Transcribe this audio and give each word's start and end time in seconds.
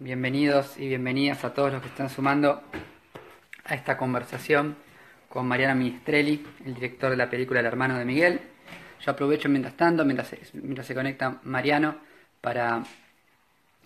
Bienvenidos 0.00 0.78
y 0.78 0.86
bienvenidas 0.86 1.44
a 1.44 1.52
todos 1.52 1.72
los 1.72 1.82
que 1.82 1.88
están 1.88 2.08
sumando 2.08 2.62
a 3.64 3.74
esta 3.74 3.96
conversación 3.96 4.76
con 5.28 5.48
Mariano 5.48 5.74
Ministrelli, 5.74 6.46
el 6.64 6.74
director 6.74 7.10
de 7.10 7.16
la 7.16 7.28
película 7.28 7.58
El 7.58 7.66
hermano 7.66 7.98
de 7.98 8.04
Miguel. 8.04 8.40
Yo 9.04 9.10
aprovecho 9.10 9.48
mientras 9.48 9.76
tanto, 9.76 10.04
mientras 10.04 10.28
se, 10.28 10.94
conecta 10.94 11.40
Mariano, 11.42 11.96
para 12.40 12.84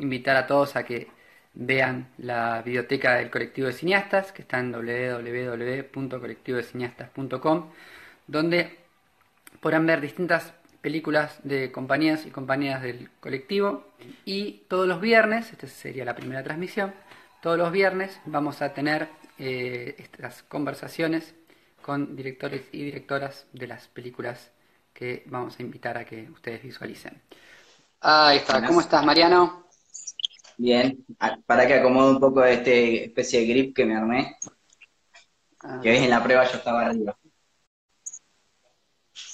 invitar 0.00 0.36
a 0.36 0.46
todos 0.46 0.76
a 0.76 0.84
que 0.84 1.08
vean 1.54 2.10
la 2.18 2.60
biblioteca 2.60 3.14
del 3.14 3.30
colectivo 3.30 3.68
de 3.68 3.72
cineastas, 3.72 4.32
que 4.32 4.42
está 4.42 4.60
en 4.60 4.70
www.colectivodecineastas.com, 4.70 7.70
donde 8.26 8.80
podrán 9.60 9.86
ver 9.86 10.02
distintas 10.02 10.52
películas 10.82 11.38
de 11.44 11.72
compañías 11.72 12.26
y 12.26 12.30
compañías 12.30 12.82
del 12.82 13.08
colectivo. 13.20 13.86
Y 14.26 14.64
todos 14.68 14.86
los 14.86 15.00
viernes, 15.00 15.50
esta 15.52 15.66
sería 15.68 16.04
la 16.04 16.14
primera 16.14 16.42
transmisión, 16.42 16.92
todos 17.40 17.56
los 17.56 17.72
viernes 17.72 18.20
vamos 18.26 18.60
a 18.60 18.74
tener 18.74 19.08
eh, 19.38 19.94
estas 19.98 20.42
conversaciones 20.42 21.34
con 21.80 22.14
directores 22.14 22.62
y 22.72 22.84
directoras 22.84 23.46
de 23.52 23.66
las 23.66 23.88
películas 23.88 24.50
que 24.92 25.24
vamos 25.26 25.58
a 25.58 25.62
invitar 25.62 25.96
a 25.96 26.04
que 26.04 26.28
ustedes 26.30 26.62
visualicen. 26.62 27.20
Ahí 28.00 28.38
está, 28.38 28.64
¿cómo 28.66 28.80
estás 28.80 29.04
Mariano? 29.04 29.66
Bien, 30.58 31.04
ah, 31.18 31.38
para 31.46 31.66
que 31.66 31.74
acomode 31.74 32.12
un 32.12 32.20
poco 32.20 32.44
este 32.44 33.06
especie 33.06 33.40
de 33.40 33.46
grip 33.46 33.76
que 33.76 33.84
me 33.84 33.96
armé. 33.96 34.36
Ah. 35.60 35.80
Que 35.82 35.90
ves 35.90 36.02
en 36.02 36.10
la 36.10 36.22
prueba 36.22 36.44
yo 36.44 36.58
estaba 36.58 36.86
arriba. 36.86 37.16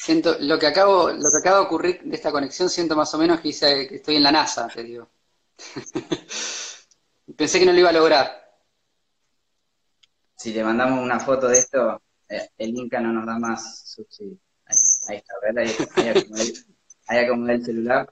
Siento, 0.08 0.38
lo 0.40 0.58
que 0.58 0.66
acabo, 0.66 1.10
lo 1.10 1.18
que 1.18 1.38
acaba 1.38 1.58
de 1.58 1.66
ocurrir 1.66 2.00
de 2.02 2.16
esta 2.16 2.32
conexión, 2.32 2.70
siento 2.70 2.96
más 2.96 3.12
o 3.12 3.18
menos 3.18 3.40
que, 3.40 3.50
que 3.86 3.96
estoy 3.96 4.16
en 4.16 4.22
la 4.22 4.32
NASA, 4.32 4.66
te 4.66 4.82
digo. 4.82 5.06
Pensé 7.36 7.58
que 7.58 7.66
no 7.66 7.74
lo 7.74 7.78
iba 7.78 7.90
a 7.90 7.92
lograr. 7.92 8.26
Si 10.34 10.50
le 10.54 10.64
mandamos 10.64 11.04
una 11.04 11.20
foto 11.20 11.48
de 11.48 11.58
esto, 11.58 12.00
eh, 12.26 12.48
el 12.56 12.74
Inca 12.74 13.00
no 13.00 13.12
nos 13.12 13.26
da 13.26 13.38
más 13.38 13.86
subsidio. 13.86 14.38
Ahí, 14.64 15.16
está, 15.16 15.34
¿verdad? 15.42 15.64
Ahí, 17.06 17.18
acomodé, 17.18 17.52
el 17.56 17.64
celular. 17.66 18.10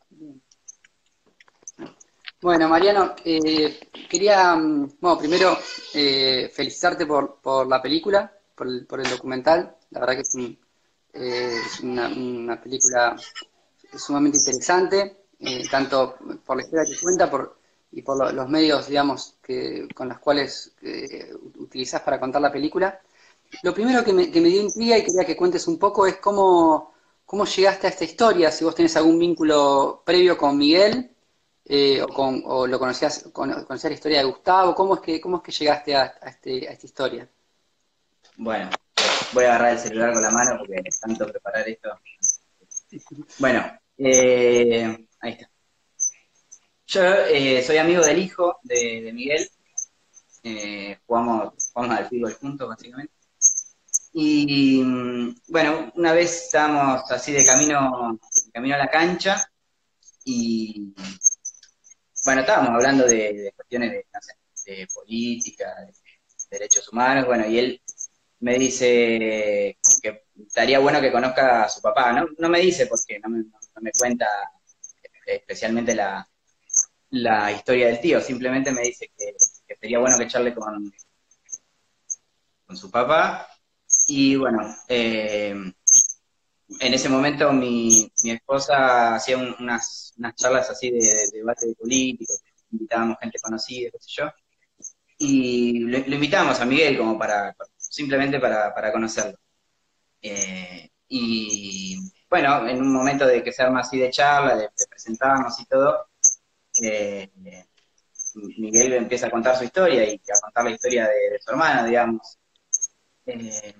Bueno, 2.42 2.68
Mariano, 2.68 3.14
eh, 3.24 3.88
quería, 4.10 4.54
mm, 4.54 4.98
bueno, 5.00 5.18
primero 5.18 5.58
eh, 5.94 6.50
felicitarte 6.52 7.06
por, 7.06 7.40
por 7.40 7.66
la 7.66 7.80
película, 7.80 8.30
por 8.54 8.66
el, 8.66 8.86
por 8.86 9.00
el 9.00 9.08
documental. 9.08 9.78
La 9.92 10.00
verdad 10.00 10.16
que 10.16 10.20
es 10.20 10.34
un, 10.34 10.65
eh, 11.18 11.60
es 11.64 11.80
una, 11.80 12.60
película 12.60 13.16
sumamente 13.96 14.38
interesante, 14.38 15.24
eh, 15.40 15.66
tanto 15.70 16.16
por 16.44 16.56
la 16.56 16.62
historia 16.62 16.84
que 16.84 17.00
cuenta 17.00 17.30
por, 17.30 17.58
y 17.92 18.02
por 18.02 18.32
los 18.32 18.48
medios, 18.48 18.88
digamos, 18.88 19.36
que, 19.42 19.88
con 19.94 20.08
los 20.08 20.18
cuales 20.18 20.74
eh, 20.82 21.32
utilizás 21.58 22.02
para 22.02 22.20
contar 22.20 22.42
la 22.42 22.52
película. 22.52 23.00
Lo 23.62 23.72
primero 23.72 24.04
que 24.04 24.12
me, 24.12 24.30
que 24.30 24.40
me 24.40 24.48
dio 24.48 24.62
intriga 24.62 24.98
y 24.98 25.04
quería 25.04 25.24
que 25.24 25.36
cuentes 25.36 25.66
un 25.68 25.78
poco 25.78 26.06
es 26.06 26.16
cómo, 26.16 26.94
cómo 27.24 27.44
llegaste 27.44 27.86
a 27.86 27.90
esta 27.90 28.04
historia, 28.04 28.50
si 28.50 28.64
vos 28.64 28.74
tenés 28.74 28.96
algún 28.96 29.18
vínculo 29.18 30.02
previo 30.04 30.36
con 30.36 30.58
Miguel, 30.58 31.10
o, 31.68 32.06
con, 32.08 32.42
o, 32.44 32.66
lo 32.66 32.78
conocías, 32.78 33.28
conocías 33.32 33.84
la 33.84 33.94
historia 33.94 34.18
de 34.18 34.24
Gustavo, 34.24 34.74
¿cómo 34.74 34.94
es 34.96 35.00
que, 35.00 35.20
cómo 35.20 35.38
es 35.38 35.42
que 35.42 35.52
llegaste 35.52 35.96
a, 35.96 36.04
este, 36.26 36.68
a 36.68 36.72
esta 36.72 36.86
historia? 36.86 37.28
Bueno, 38.36 38.70
voy 39.32 39.44
a 39.44 39.48
agarrar 39.48 39.72
el 39.72 39.78
celular 39.78 40.12
con 40.12 40.22
la 40.22 40.30
mano 40.30 40.58
porque 40.58 40.82
tanto 41.00 41.26
preparar 41.26 41.68
esto. 41.68 41.90
Bueno, 43.38 43.64
eh, 43.98 45.06
ahí 45.20 45.32
está. 45.32 45.50
Yo 46.86 47.02
eh, 47.02 47.62
soy 47.62 47.78
amigo 47.78 48.02
del 48.04 48.18
hijo 48.18 48.58
de, 48.62 49.10
Miguel. 49.12 49.48
Eh, 50.42 50.98
jugamos, 51.06 51.70
jugamos 51.72 51.98
al 51.98 52.08
fútbol 52.08 52.34
juntos, 52.34 52.68
básicamente. 52.68 53.12
Y 54.12 54.82
bueno, 55.48 55.92
una 55.94 56.12
vez 56.12 56.46
estábamos 56.46 57.10
así 57.10 57.32
de 57.32 57.44
camino, 57.44 58.18
camino 58.52 58.74
a 58.74 58.78
la 58.78 58.88
cancha 58.88 59.46
y 60.24 60.94
bueno, 62.24 62.40
estábamos 62.40 62.70
hablando 62.70 63.04
de, 63.04 63.52
cuestiones 63.54 63.92
de, 63.92 64.06
de 64.72 64.86
política, 64.86 65.66
de 65.84 65.92
derechos 66.50 66.88
humanos, 66.90 67.26
bueno, 67.26 67.46
y 67.46 67.58
él 67.58 67.82
me 68.40 68.58
dice 68.58 69.78
que 70.02 70.24
estaría 70.46 70.78
bueno 70.78 71.00
que 71.00 71.12
conozca 71.12 71.64
a 71.64 71.68
su 71.68 71.80
papá. 71.80 72.12
No, 72.12 72.26
no 72.38 72.48
me 72.48 72.60
dice 72.60 72.86
porque 72.86 73.18
no 73.18 73.28
me, 73.28 73.38
no 73.40 73.80
me 73.80 73.90
cuenta 73.92 74.26
especialmente 75.26 75.94
la, 75.94 76.26
la, 77.10 77.52
historia 77.52 77.86
del 77.86 78.00
tío, 78.00 78.20
simplemente 78.20 78.72
me 78.72 78.82
dice 78.82 79.10
que, 79.16 79.34
que, 79.66 79.76
sería 79.76 79.98
bueno 79.98 80.16
que 80.18 80.28
charle 80.28 80.54
con, 80.54 80.92
con 82.66 82.76
su 82.76 82.90
papá. 82.90 83.48
Y 84.06 84.36
bueno, 84.36 84.76
eh, 84.88 85.50
en 86.80 86.94
ese 86.94 87.08
momento 87.08 87.52
mi, 87.52 88.10
mi 88.24 88.30
esposa 88.32 89.14
hacía 89.14 89.36
unas, 89.36 90.12
unas 90.18 90.34
charlas 90.34 90.70
así 90.70 90.90
de, 90.90 91.30
debate 91.32 91.74
político, 91.78 92.34
invitábamos 92.70 93.18
gente 93.20 93.38
conocida, 93.40 93.90
qué 93.90 93.98
sé 94.00 94.10
yo. 94.18 94.30
Y 95.18 95.80
lo, 95.80 95.98
lo 95.98 96.14
invitamos 96.14 96.60
a 96.60 96.66
Miguel 96.66 96.98
como 96.98 97.18
para 97.18 97.56
simplemente 97.96 98.38
para, 98.38 98.74
para 98.74 98.92
conocerlo. 98.92 99.38
Eh, 100.20 100.90
y 101.08 101.96
bueno, 102.28 102.68
en 102.68 102.80
un 102.82 102.92
momento 102.92 103.26
de 103.26 103.42
que 103.42 103.52
se 103.52 103.62
arma 103.62 103.80
así 103.80 103.98
de 103.98 104.10
charla, 104.10 104.54
de, 104.56 104.68
presentarnos 104.88 105.58
y 105.60 105.64
todo, 105.64 106.08
eh, 106.82 107.30
Miguel 108.58 108.92
empieza 108.92 109.28
a 109.28 109.30
contar 109.30 109.56
su 109.56 109.64
historia 109.64 110.04
y 110.04 110.16
a 110.16 110.40
contar 110.42 110.64
la 110.64 110.70
historia 110.72 111.04
de, 111.06 111.38
su 111.40 111.50
hermana, 111.50 111.86
digamos. 111.86 112.38
Eh, 113.24 113.74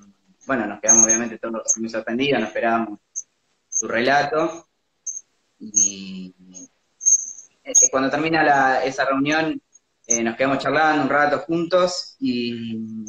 bueno, 0.47 0.67
nos 0.67 0.81
quedamos 0.81 1.05
obviamente 1.05 1.39
todos 1.39 1.77
muy 1.77 1.91
sorprendidos, 1.91 2.41
no 2.41 2.47
esperábamos 2.47 3.01
su 3.69 3.87
relato. 3.87 4.67
Y 5.59 6.35
cuando 7.91 8.11
termina 8.11 8.83
esa 8.83 9.05
reunión, 9.05 9.61
nos 10.09 10.37
quedamos 10.37 10.59
charlando 10.59 11.03
un 11.03 11.11
rato 11.11 11.41
juntos 11.41 12.17
y 12.19 13.05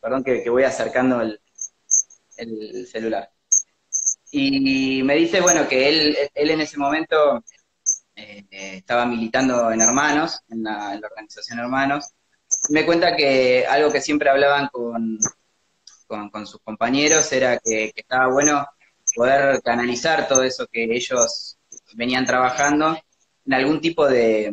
Perdón 0.00 0.24
que, 0.24 0.48
voy 0.48 0.64
acercando 0.64 1.20
el, 1.20 2.86
celular. 2.86 3.30
Y 4.30 5.02
me 5.02 5.16
dice, 5.16 5.40
bueno, 5.40 5.66
que 5.66 5.88
él, 5.88 6.16
él 6.34 6.50
en 6.50 6.60
ese 6.60 6.76
momento 6.78 7.42
eh, 8.18 8.46
estaba 8.50 9.06
militando 9.06 9.70
en 9.70 9.80
Hermanos, 9.80 10.40
en 10.48 10.64
la, 10.64 10.98
organización 11.02 11.60
Hermanos. 11.60 12.06
Me 12.70 12.84
cuenta 12.84 13.14
que 13.16 13.64
algo 13.66 13.92
que 13.92 14.00
siempre 14.00 14.30
hablaban 14.30 14.68
con, 14.72 15.18
con, 16.06 16.46
sus 16.46 16.60
compañeros 16.62 17.30
era 17.32 17.58
que, 17.58 17.92
estaba 17.94 18.32
bueno 18.32 18.66
poder 19.14 19.60
canalizar 19.62 20.26
todo 20.26 20.42
eso 20.42 20.66
que 20.66 20.84
ellos 20.84 21.58
venían 21.94 22.26
trabajando 22.26 22.98
en 23.46 23.54
algún 23.54 23.80
tipo 23.80 24.06
de, 24.06 24.52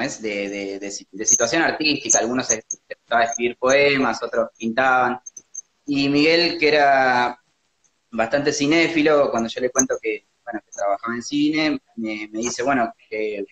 es? 0.00 0.20
De, 0.22 0.90
situación 1.24 1.62
artística. 1.62 2.18
Algunos 2.18 2.50
estaban 2.50 3.22
a 3.22 3.30
escribir 3.30 3.56
poemas, 3.58 4.22
otros 4.22 4.50
pintaban. 4.58 5.20
Y 5.86 6.08
Miguel, 6.08 6.58
que 6.58 6.68
era 6.68 7.40
bastante 8.10 8.52
cinéfilo, 8.52 9.30
cuando 9.30 9.48
yo 9.48 9.60
le 9.60 9.70
cuento 9.70 9.96
que, 10.00 10.26
bueno, 10.44 10.60
que 10.64 10.70
trabajaba 10.70 11.14
en 11.14 11.22
cine, 11.22 11.80
me, 11.96 12.28
dice, 12.32 12.62
bueno, 12.62 12.92
que 13.08 13.44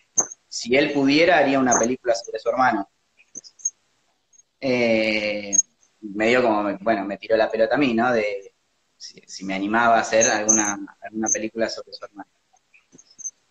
si 0.49 0.77
él 0.77 0.93
pudiera 0.93 1.39
haría 1.39 1.59
una 1.59 1.79
película 1.79 2.15
sobre 2.15 2.39
su 2.39 2.49
hermano. 2.49 2.89
Eh, 4.61 5.55
me 6.01 6.29
dio 6.29 6.43
como, 6.43 6.77
bueno, 6.81 7.05
me 7.05 7.19
tiró 7.19 7.37
la 7.37 7.51
pelota 7.51 7.75
a 7.75 7.79
mí, 7.79 7.95
¿no? 7.95 8.13
De 8.13 8.55
si, 8.97 9.45
me 9.45 9.55
animaba 9.55 9.97
a 9.97 10.01
hacer 10.01 10.27
alguna, 10.31 10.79
alguna 11.01 11.29
película 11.29 11.69
sobre 11.69 11.93
su 11.93 12.05
hermano. 12.05 12.31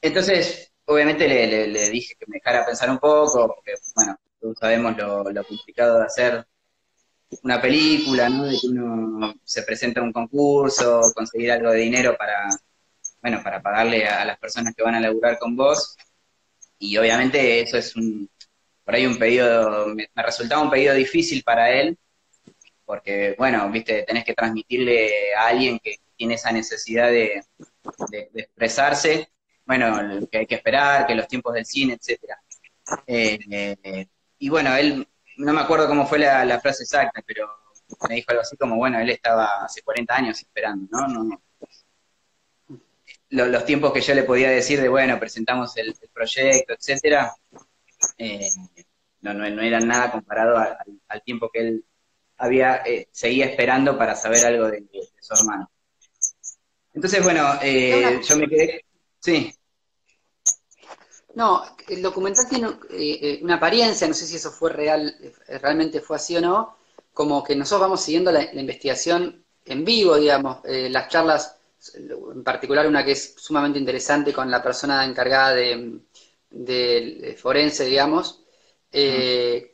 Entonces, 0.02 0.73
obviamente 0.86 1.28
le, 1.28 1.90
dije 1.90 2.16
que 2.20 2.26
me 2.28 2.38
dejara 2.38 2.66
pensar 2.66 2.90
un 2.90 3.00
poco, 3.00 3.48
porque, 3.56 3.74
bueno, 3.96 4.18
todos 4.40 4.58
sabemos 4.60 4.98
lo, 4.98 5.46
complicado 5.46 6.00
de 6.00 6.06
hacer 6.06 6.46
una 7.44 7.62
película, 7.62 8.30
¿no? 8.30 8.46
De 8.46 8.58
que 8.60 8.68
uno 8.68 9.34
se 9.44 9.64
presenta 9.64 10.02
a 10.02 10.04
un 10.04 10.14
concurso, 10.14 11.02
conseguir 11.16 11.52
algo 11.52 11.72
de 11.72 11.80
dinero 11.80 12.16
para, 12.18 12.50
bueno, 13.22 13.42
para 13.44 13.62
pagarle 13.62 14.06
a, 14.08 14.26
las 14.26 14.38
personas 14.38 14.74
que 14.76 14.84
van 14.84 14.96
a 14.96 15.00
laburar 15.00 15.40
con 15.40 15.56
vos. 15.56 15.96
Y 16.78 16.98
obviamente 16.98 17.62
eso 17.62 17.78
es 17.78 17.96
un, 17.96 18.30
por 18.84 18.96
ahí 18.96 19.06
un 19.06 19.18
pedido, 19.18 19.88
me, 19.88 20.10
resultaba 20.16 20.62
un 20.62 20.70
pedido 20.70 20.94
difícil 20.94 21.44
para 21.44 21.72
él, 21.72 21.98
porque, 22.86 23.36
bueno, 23.38 23.70
viste, 23.72 24.04
tenés 24.04 24.26
que 24.26 24.34
transmitirle 24.34 25.34
a 25.36 25.48
alguien 25.48 25.80
que 25.80 25.96
tiene 26.16 26.36
esa 26.36 26.52
necesidad 26.52 27.10
de 27.10 27.42
expresarse, 28.36 29.33
bueno, 29.66 30.28
que 30.32 30.40
hay 30.40 30.46
que 30.46 30.56
esperar, 30.56 31.06
que 31.06 31.16
los 31.16 31.28
tiempos 31.28 31.54
del 31.54 31.66
cine, 31.66 31.94
etcétera. 31.94 32.42
Eh, 33.08 33.40
eh, 33.50 34.08
y 34.40 34.50
bueno, 34.50 34.76
él, 34.76 35.08
no 35.38 35.54
me 35.54 35.62
acuerdo 35.62 35.88
cómo 35.88 36.06
fue 36.06 36.20
la, 36.20 36.60
frase 36.60 36.84
exacta, 36.84 37.22
pero 37.26 37.48
me 38.10 38.16
dijo 38.16 38.32
algo 38.32 38.42
así 38.42 38.58
como, 38.58 38.76
bueno, 38.76 39.00
él 39.00 39.10
estaba 39.10 39.64
hace 39.64 39.82
40 39.82 40.16
años 40.16 40.40
esperando, 40.40 40.88
¿no? 40.92 41.08
no, 41.08 41.42
Los, 43.30 43.66
tiempos 43.66 43.94
que 43.94 44.02
yo 44.02 44.14
le 44.14 44.24
podía 44.24 44.50
decir 44.50 44.82
de, 44.82 44.90
bueno, 44.90 45.20
presentamos 45.20 45.76
el, 45.78 45.96
proyecto, 46.14 46.74
etcétera, 46.74 47.34
eh, 48.18 48.50
no, 49.22 49.34
no, 49.34 49.62
era 49.62 49.80
nada 49.80 50.12
comparado 50.12 50.58
al 51.08 51.24
tiempo 51.24 51.50
que 51.52 51.60
él 51.60 51.86
había, 52.38 52.84
eh, 52.86 53.08
seguía 53.12 53.46
esperando 53.46 53.98
para 53.98 54.16
saber 54.16 54.46
algo 54.46 54.68
de, 54.68 54.84
su 55.20 55.34
hermano. 55.34 55.72
Entonces, 56.94 57.24
bueno, 57.24 57.58
eh, 57.62 58.20
yo 58.28 58.38
me 58.38 58.48
quedé... 58.48 58.86
Sí. 59.24 59.54
No, 61.36 61.64
el 61.88 62.02
documental 62.02 62.48
tiene 62.48 62.70
eh, 62.92 63.40
una 63.42 63.56
apariencia, 63.56 64.08
no 64.08 64.14
sé 64.14 64.28
si 64.28 64.36
eso 64.36 64.52
fue 64.52 64.72
real, 64.72 65.16
realmente 65.48 66.00
fue 66.02 66.18
así 66.18 66.36
o 66.38 66.42
no, 66.42 66.78
como 67.14 67.44
que 67.44 67.56
nosotros 67.56 67.82
vamos 67.82 68.02
siguiendo 68.02 68.32
la, 68.32 68.44
investigación 68.54 69.44
en 69.66 69.84
vivo, 69.86 70.18
digamos, 70.18 70.60
las 70.64 71.10
charlas, 71.10 71.58
en 71.96 72.44
particular 72.44 72.88
una 72.88 73.04
que 73.04 73.14
es 73.14 73.36
sumamente 73.38 73.80
interesante 73.80 74.34
con 74.34 74.52
la 74.52 74.62
persona 74.62 75.04
encargada 75.06 75.56
de, 75.56 76.00
de 76.52 77.38
forense, 77.42 77.86
digamos, 77.86 78.44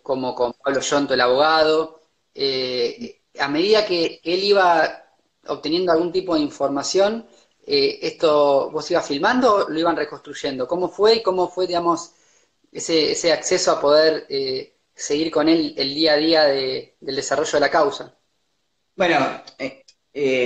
como 0.03 0.33
con 0.35 0.53
Pablo 0.53 0.79
Yonto, 0.81 1.13
el 1.13 1.21
abogado, 1.21 1.99
eh, 2.33 3.21
a 3.39 3.47
medida 3.49 3.85
que 3.85 4.21
él 4.23 4.43
iba 4.43 5.03
obteniendo 5.47 5.91
algún 5.91 6.11
tipo 6.11 6.35
de 6.35 6.41
información, 6.41 7.27
eh, 7.71 8.00
¿esto 8.01 8.71
vos 8.71 8.89
ibas 8.89 9.07
filmando 9.07 9.54
o 9.54 9.69
lo 9.69 9.80
iban 9.80 9.95
reconstruyendo? 9.95 10.68
¿Cómo 10.68 10.89
fue 10.89 11.18
y 11.18 11.24
cómo 11.24 11.48
fue, 11.50 11.68
digamos, 11.68 12.13
ese, 12.71 13.12
ese 13.12 13.31
acceso 13.31 13.71
a 13.71 13.80
poder 13.80 14.25
eh, 14.27 14.74
seguir 14.95 15.30
con 15.30 15.48
él 15.48 15.75
el 15.77 15.94
día 15.94 16.13
a 16.13 16.18
día 16.18 16.44
del 16.45 17.16
desarrollo 17.16 17.51
de 17.51 17.60
la 17.60 17.69
causa? 17.69 18.16
Bueno, 18.95 19.44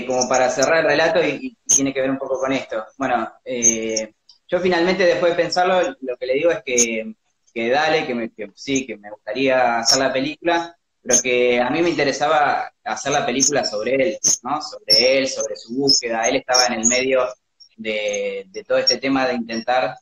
como 0.05 0.27
para 0.27 0.49
cerrar 0.49 0.79
el 0.79 0.85
relato 0.85 1.23
y, 1.23 1.57
tiene 1.65 1.93
que 1.93 2.01
ver 2.01 2.11
un 2.11 2.17
poco 2.17 2.39
con 2.39 2.51
esto. 2.51 2.85
Bueno, 2.97 3.31
yo 3.45 4.59
finalmente 4.59 5.05
después 5.05 5.31
de 5.31 5.43
pensarlo, 5.43 5.95
lo 6.01 6.17
que 6.17 6.25
le 6.25 6.33
digo 6.33 6.51
es 6.51 6.61
que, 6.63 7.15
que 7.53 7.69
dale, 7.69 8.05
que, 8.05 8.15
me, 8.15 8.31
que 8.31 8.51
sí, 8.53 8.85
que 8.85 8.97
me 8.97 9.09
gustaría 9.09 9.79
hacer 9.79 9.99
la 9.99 10.11
película, 10.11 10.77
pero 11.03 11.21
que 11.21 11.59
a 11.59 11.69
mí 11.69 11.81
me 11.81 11.89
interesaba 11.89 12.71
hacer 12.81 13.11
la 13.11 13.25
película 13.25 13.65
sobre 13.65 13.95
él, 13.95 14.19
¿no? 14.43 14.61
Sobre 14.61 15.17
él, 15.17 15.27
sobre 15.27 15.57
su 15.57 15.75
búsqueda. 15.75 16.29
Él 16.29 16.37
estaba 16.37 16.67
en 16.67 16.79
el 16.79 16.87
medio 16.87 17.27
de, 17.75 18.63
todo 18.65 18.77
este 18.77 18.97
tema 18.97 19.27
de 19.27 19.33
intentar 19.33 19.97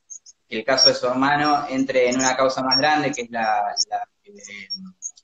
que 0.47 0.59
el 0.59 0.63
caso 0.63 0.89
de 0.89 0.95
su 0.95 1.07
hermano 1.07 1.65
entre 1.69 2.09
en 2.09 2.19
una 2.19 2.37
causa 2.37 2.61
más 2.61 2.77
grande, 2.77 3.11
que 3.11 3.23
es 3.23 3.31
la, 3.31 3.75
que 4.21 4.31
eh, 4.31 4.67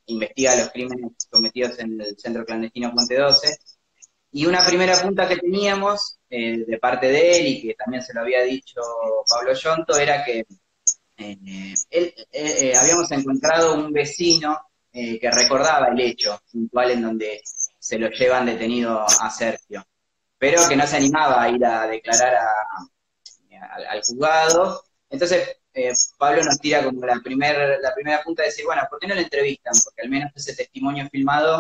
investiga 0.08 0.56
los 0.56 0.70
crímenes 0.70 1.12
cometidos 1.30 1.78
en 1.78 2.02
el 2.02 2.18
centro 2.18 2.44
clandestino 2.44 2.92
Puente 2.92 3.16
12. 3.16 3.58
Y 4.32 4.48
una 4.48 4.66
primera 4.66 5.00
punta 5.00 5.28
que 5.28 5.38
teníamos 5.38 6.18
eh, 6.30 6.66
de 6.66 6.78
parte 6.80 7.08
de 7.08 7.38
él, 7.38 7.48
y 7.48 7.62
que 7.62 7.76
también 7.76 8.02
se 8.02 8.16
lo 8.16 8.22
había 8.22 8.42
dicho 8.42 8.82
Pablo 9.30 9.54
Yonto, 9.54 9.96
era 9.96 10.26
que 10.26 10.44
eh, 11.18 11.74
él, 11.92 12.74
habíamos 12.76 13.12
encontrado 13.12 13.76
un 13.76 13.92
vecino 13.94 14.60
eh, 15.00 15.20
que 15.20 15.30
recordaba 15.30 15.90
el 15.90 16.00
hecho 16.00 16.42
puntual 16.52 16.90
en 16.90 17.04
donde 17.04 17.40
se 17.78 18.00
lo 18.00 18.10
llevan 18.10 18.48
detenido 18.48 19.06
a 19.06 19.30
Sergio, 19.30 19.86
pero 20.40 20.68
que 20.68 20.76
no 20.76 20.88
se 20.88 20.98
animaba 20.98 21.44
a 21.44 21.50
ir 21.50 21.64
a 21.64 21.86
declarar 21.86 22.36
al 23.90 24.02
juzgado. 24.02 24.82
Entonces, 25.08 25.58
eh, 25.72 25.94
Pablo 26.18 26.44
nos 26.44 26.60
tira 26.60 26.84
como 26.84 27.06
la, 27.06 27.20
primer, 27.24 27.78
la 27.80 27.94
primera 27.94 28.24
punta 28.24 28.42
de 28.42 28.50
decir, 28.50 28.66
bueno, 28.66 28.82
¿por 28.90 28.98
qué 28.98 29.06
no 29.06 29.14
lo 29.14 29.22
entrevistan? 29.22 29.76
Porque 29.84 30.02
al 30.02 30.10
menos 30.10 30.32
ese 30.36 30.56
testimonio 30.56 31.08
filmado 31.12 31.60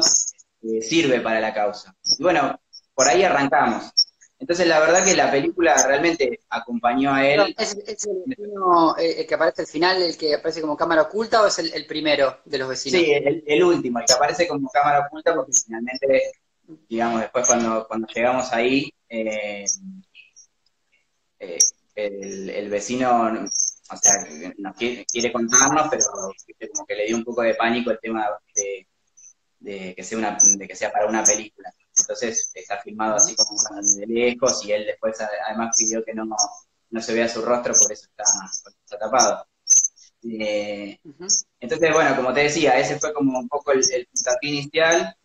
eh, 0.64 0.82
sirve 0.82 1.22
para 1.22 1.40
la 1.40 1.54
causa. 1.54 1.96
Y 2.18 2.24
bueno, 2.24 2.60
por 2.96 3.08
ahí 3.08 3.22
arrancamos. 3.22 3.92
Entonces, 4.40 4.68
la 4.68 4.80
verdad 4.80 5.04
que 5.04 5.16
la 5.16 5.32
película 5.32 5.76
realmente 5.88 6.42
acompañó 6.50 7.14
a 7.14 7.28
él. 7.28 7.56
¿Es, 7.58 7.74
el, 7.74 8.24
vecino, 8.26 8.96
eh, 8.98 9.26
que 9.26 9.34
aparece 9.34 9.64
al 9.64 9.68
final, 9.68 10.02
el 10.02 10.16
que 10.16 10.36
aparece 10.36 10.62
como 10.62 10.78
cámara 10.78 11.04
oculta, 11.04 11.42
o 11.42 11.48
es 11.48 11.58
el, 11.58 11.86
primero 11.88 12.40
de 12.46 12.58
los 12.60 12.70
vecinos? 12.70 13.02
Sí, 13.02 13.12
el, 13.12 13.64
último, 13.64 14.00
el 14.00 14.06
que 14.06 14.14
aparece 14.14 14.48
como 14.48 14.70
cámara 14.70 15.08
oculta, 15.08 15.34
porque 15.34 15.54
finalmente, 15.66 16.32
digamos, 16.88 17.22
después 17.22 17.48
cuando, 17.48 17.88
cuando 17.88 18.08
llegamos 18.14 18.54
ahí, 18.54 18.94
eh, 19.10 19.66
eh, 21.40 21.58
el, 21.96 22.70
vecino, 22.70 23.34
o 23.34 23.98
sea, 23.98 24.28
nos 24.60 24.76
quiere, 24.76 25.32
contarnos, 25.32 25.88
pero 25.90 26.04
como 26.12 26.86
que 26.86 26.96
le 26.96 27.08
dio 27.08 27.18
un 27.18 27.24
poco 27.24 27.42
de 27.42 27.56
pánico 27.56 27.90
el 27.90 28.00
tema 28.00 28.28
de, 28.54 28.88
de 29.60 29.96
que 29.96 30.04
sea 30.04 30.20
una, 30.20 30.38
de 30.40 30.68
que 30.68 30.76
sea 30.76 30.92
para 30.92 31.08
una 31.08 31.24
película. 31.24 31.74
Entonces 32.08 32.52
está 32.54 32.78
filmado 32.78 33.16
así 33.16 33.36
como 33.36 33.60
de 33.82 34.08
lejos 34.08 34.64
y 34.66 34.72
él 34.72 34.86
después 34.86 35.18
además 35.46 35.76
pidió 35.78 36.02
que 36.06 36.14
no, 36.14 36.26
no 36.90 37.02
se 37.02 37.14
vea 37.14 37.28
su 37.28 37.42
rostro, 37.42 37.74
por 37.74 37.92
eso 37.92 38.08
está, 38.08 38.24
está 38.86 38.98
tapado. 38.98 39.46
Eh, 40.24 40.98
entonces, 41.60 41.94
bueno, 41.94 42.16
como 42.16 42.34
te 42.34 42.44
decía, 42.44 42.80
ese 42.80 42.98
fue 42.98 43.14
como 43.14 43.38
un 43.40 43.50
poco 43.50 43.74
el, 43.74 43.80
el 43.80 44.08
inicial 44.42 45.16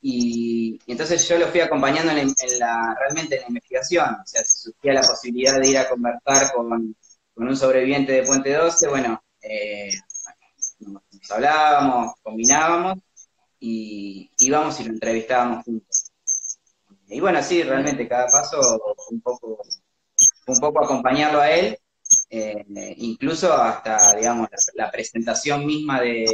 y, 0.00 0.78
entonces 0.88 1.26
yo 1.28 1.38
lo 1.38 1.46
fui 1.46 1.60
acompañando 1.60 2.12
en, 2.12 2.34
la, 2.58 2.96
realmente 2.98 3.36
en 3.36 3.42
la 3.42 3.48
investigación. 3.48 4.14
O 4.22 4.26
sea, 4.26 4.44
si 4.44 4.56
surgía 4.58 4.92
la 4.92 5.02
posibilidad 5.02 5.60
de 5.60 5.70
ir 5.70 5.78
a 5.78 5.88
conversar 5.88 6.52
con, 6.52 6.96
un 7.36 7.56
sobreviviente 7.56 8.12
de 8.12 8.22
Puente 8.24 8.52
12, 8.52 8.88
bueno, 8.88 9.22
eh, 9.40 9.88
nos 10.80 11.30
hablábamos, 11.30 12.14
combinábamos 12.22 12.98
y 13.60 14.30
íbamos 14.38 14.78
y 14.80 14.84
lo 14.84 14.90
entrevistábamos 14.90 15.64
juntos. 15.64 16.13
Y 17.08 17.20
bueno, 17.20 17.42
sí, 17.42 17.62
realmente 17.62 18.08
cada 18.08 18.26
paso 18.26 18.80
un 19.10 19.20
poco, 19.20 19.62
un 20.46 20.60
poco 20.60 20.84
acompañarlo 20.84 21.40
a 21.40 21.50
él, 21.50 21.78
eh, 22.30 22.64
incluso 22.98 23.52
hasta, 23.52 24.16
digamos, 24.16 24.48
la, 24.74 24.90
presentación 24.90 25.66
misma 25.66 26.00
de, 26.00 26.26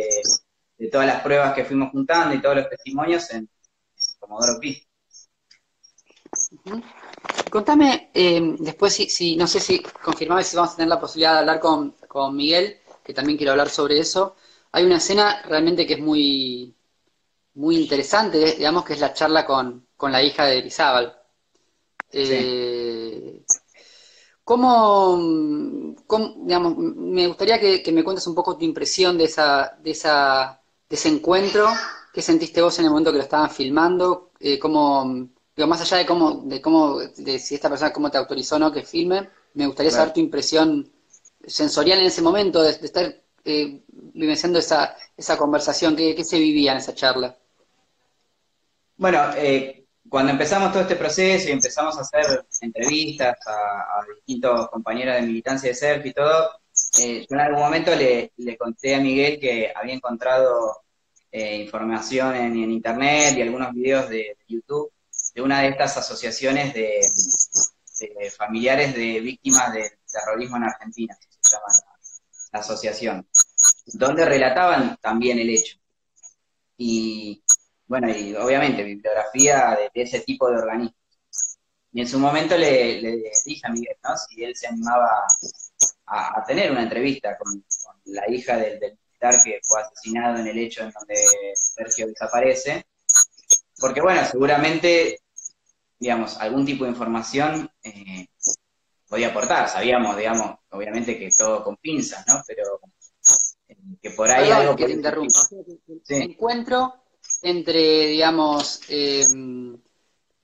todas 0.91 1.07
las 1.07 1.23
pruebas 1.23 1.55
que 1.55 1.65
fuimos 1.65 1.91
juntando 1.91 2.35
y 2.35 2.41
todos 2.41 2.57
los 2.57 2.69
testimonios 2.69 3.31
en, 3.31 3.49
Comodoro 4.19 4.59
Pi. 4.61 4.87
Contame, 7.51 8.11
eh, 8.15 8.57
después, 8.61 8.95
si, 8.95 9.11
si, 9.11 9.37
no 9.37 9.47
sé 9.47 9.61
si 9.61 9.83
confirmame 9.83 10.45
si 10.45 10.57
vamos 10.57 10.73
a 10.73 10.77
tener 10.77 10.89
la 10.89 11.01
posibilidad 11.01 11.35
de 11.35 11.39
hablar 11.41 11.61
con, 11.61 11.93
con 12.07 12.37
Miguel, 12.37 12.81
que 13.03 13.13
también 13.13 13.37
quiero 13.37 13.53
hablar 13.53 13.69
sobre 13.69 13.99
eso. 13.99 14.37
Hay 14.73 14.85
una 14.85 14.99
escena 14.99 15.43
realmente 15.43 15.87
que 15.87 15.95
es 15.95 16.01
muy, 16.01 16.77
muy 17.55 17.77
interesante, 17.77 18.55
digamos, 18.57 18.85
que 18.85 18.95
es 18.95 19.01
la 19.01 19.13
charla 19.13 19.45
con, 19.45 19.87
con 20.01 20.11
la 20.11 20.23
hija 20.23 20.47
de 20.47 20.61
Elizábal. 20.61 21.15
Eh, 22.11 23.43
¿cómo, 24.43 25.95
digamos, 26.39 26.77
me 26.79 27.27
gustaría 27.27 27.61
que, 27.61 27.93
me 27.93 28.03
cuentes 28.03 28.27
un 28.27 28.35
poco 28.35 28.57
tu 28.57 28.65
impresión 28.65 29.19
de, 29.19 29.25
esa, 29.25 29.77
de, 29.79 29.91
esa, 29.91 30.59
de 30.89 30.97
ese 30.97 31.11
encuentro? 31.11 31.69
¿Qué 32.15 32.23
sentiste 32.23 32.63
vos 32.63 32.79
en 32.79 32.87
el 32.87 32.91
momento 32.91 33.13
que 33.13 33.19
lo 33.19 33.25
estaban 33.25 33.51
filmando? 33.51 34.31
Eh, 34.41 34.59
¿cómo, 34.59 35.29
digo, 35.55 35.69
más 35.69 35.83
allá 35.83 35.99
de 35.99 36.07
cómo, 36.07 36.45
de 36.47 36.63
cómo, 36.63 36.99
de 36.99 37.39
si 37.39 37.57
esta 37.57 37.69
persona 37.69 37.93
cómo 37.93 38.11
te 38.11 38.17
autorizó 38.17 38.57
o 38.57 38.59
no 38.59 38.73
que 38.73 38.83
filme, 38.83 39.29
me 39.53 39.67
gustaría 39.67 39.93
saber 39.93 40.15
tu 40.15 40.21
impresión 40.21 40.91
sensorial 41.47 41.99
en 41.99 42.07
ese 42.07 42.23
momento, 42.23 42.63
de, 42.63 42.71
estar 42.71 43.15
eh, 43.45 43.83
vivenciando 43.87 44.59
esa, 44.61 44.97
esa 45.15 45.37
conversación, 45.37 45.95
¿qué, 45.95 46.15
¿qué, 46.15 46.25
se 46.25 46.39
vivía 46.39 46.73
en 46.73 46.79
esa 46.79 46.95
charla? 46.95 47.37
Bueno, 48.97 49.31
eh, 49.37 49.80
cuando 50.11 50.33
empezamos 50.33 50.73
todo 50.73 50.83
este 50.83 50.97
proceso 50.97 51.49
y 51.49 51.53
empezamos 51.53 51.97
a 51.97 52.01
hacer 52.01 52.45
entrevistas 52.61 53.37
a, 53.47 54.05
distintos 54.17 54.69
compañeros 54.69 55.15
de 55.15 55.23
militancia 55.23 55.71
de 55.71 55.77
CERF 55.77 56.05
y 56.05 56.13
todo, 56.13 56.51
eh, 57.01 57.21
yo 57.21 57.37
en 57.37 57.41
algún 57.41 57.61
momento 57.61 57.95
le, 57.95 58.33
conté 58.59 58.97
a 58.97 59.01
Miguel 59.01 59.39
que 59.39 59.73
había 59.75 59.95
encontrado 59.95 60.83
eh, 61.31 61.63
información 61.63 62.35
en, 62.35 62.71
internet 62.71 63.37
y 63.37 63.43
algunos 63.43 63.73
videos 63.73 64.09
de, 64.09 64.37
YouTube 64.49 64.93
de 65.35 65.43
una 65.43 65.63
de 65.63 65.69
estas 65.69 65.97
asociaciones 65.97 66.75
de, 66.75 67.01
familiares 68.37 68.95
de 68.95 69.21
víctimas 69.21 69.73
del 69.73 69.91
terrorismo 70.11 70.57
en 70.57 70.65
Argentina, 70.65 71.17
se 71.41 71.53
llama 71.53 71.67
la 72.53 72.59
asociación, 72.59 73.29
donde 73.87 74.25
relataban 74.25 74.97
también 75.01 75.39
el 75.39 75.51
hecho. 75.51 75.77
Y 76.77 77.45
bueno, 77.91 78.09
y 78.09 78.33
obviamente 78.37 78.85
bibliografía 78.85 79.77
de, 79.93 80.03
ese 80.03 80.21
tipo 80.21 80.49
de 80.49 80.59
organismos. 80.59 80.95
Y 81.93 82.01
en 82.01 82.07
su 82.07 82.21
momento 82.21 82.57
le, 82.57 83.33
dije 83.45 83.67
a 83.67 83.71
Miguel, 83.71 83.97
¿no? 84.05 84.17
Si 84.17 84.45
él 84.45 84.55
se 84.55 84.69
animaba 84.69 85.27
a, 86.07 86.45
tener 86.45 86.71
una 86.71 86.85
entrevista 86.85 87.37
con, 87.37 87.65
la 88.05 88.31
hija 88.31 88.59
del, 88.59 88.79
militar 88.79 89.43
que 89.43 89.59
fue 89.65 89.83
asesinado 89.83 90.39
en 90.39 90.47
el 90.47 90.59
hecho 90.59 90.85
en 90.85 90.93
donde 90.93 91.17
Sergio 91.57 92.07
desaparece, 92.07 92.87
porque 93.81 94.01
bueno, 94.01 94.25
seguramente, 94.25 95.23
digamos, 95.99 96.37
algún 96.37 96.65
tipo 96.65 96.85
de 96.85 96.91
información 96.91 97.69
eh, 97.83 98.29
podía 99.09 99.31
aportar. 99.31 99.69
Sabíamos, 99.69 100.17
digamos, 100.17 100.61
obviamente 100.71 101.19
que 101.19 101.29
todo 101.37 101.65
con 101.65 101.77
pinzas, 101.79 102.25
¿no? 102.29 102.41
Pero 102.47 102.81
eh, 103.67 103.77
que 104.01 104.11
por 104.11 104.31
ahí 104.31 104.49
algo... 104.49 104.77
Que 104.77 104.87
te 104.87 104.93
interrumpa. 104.93 105.41
Encuentro 106.09 107.01
entre, 107.43 108.07
digamos, 108.09 108.81
em, 108.89 109.79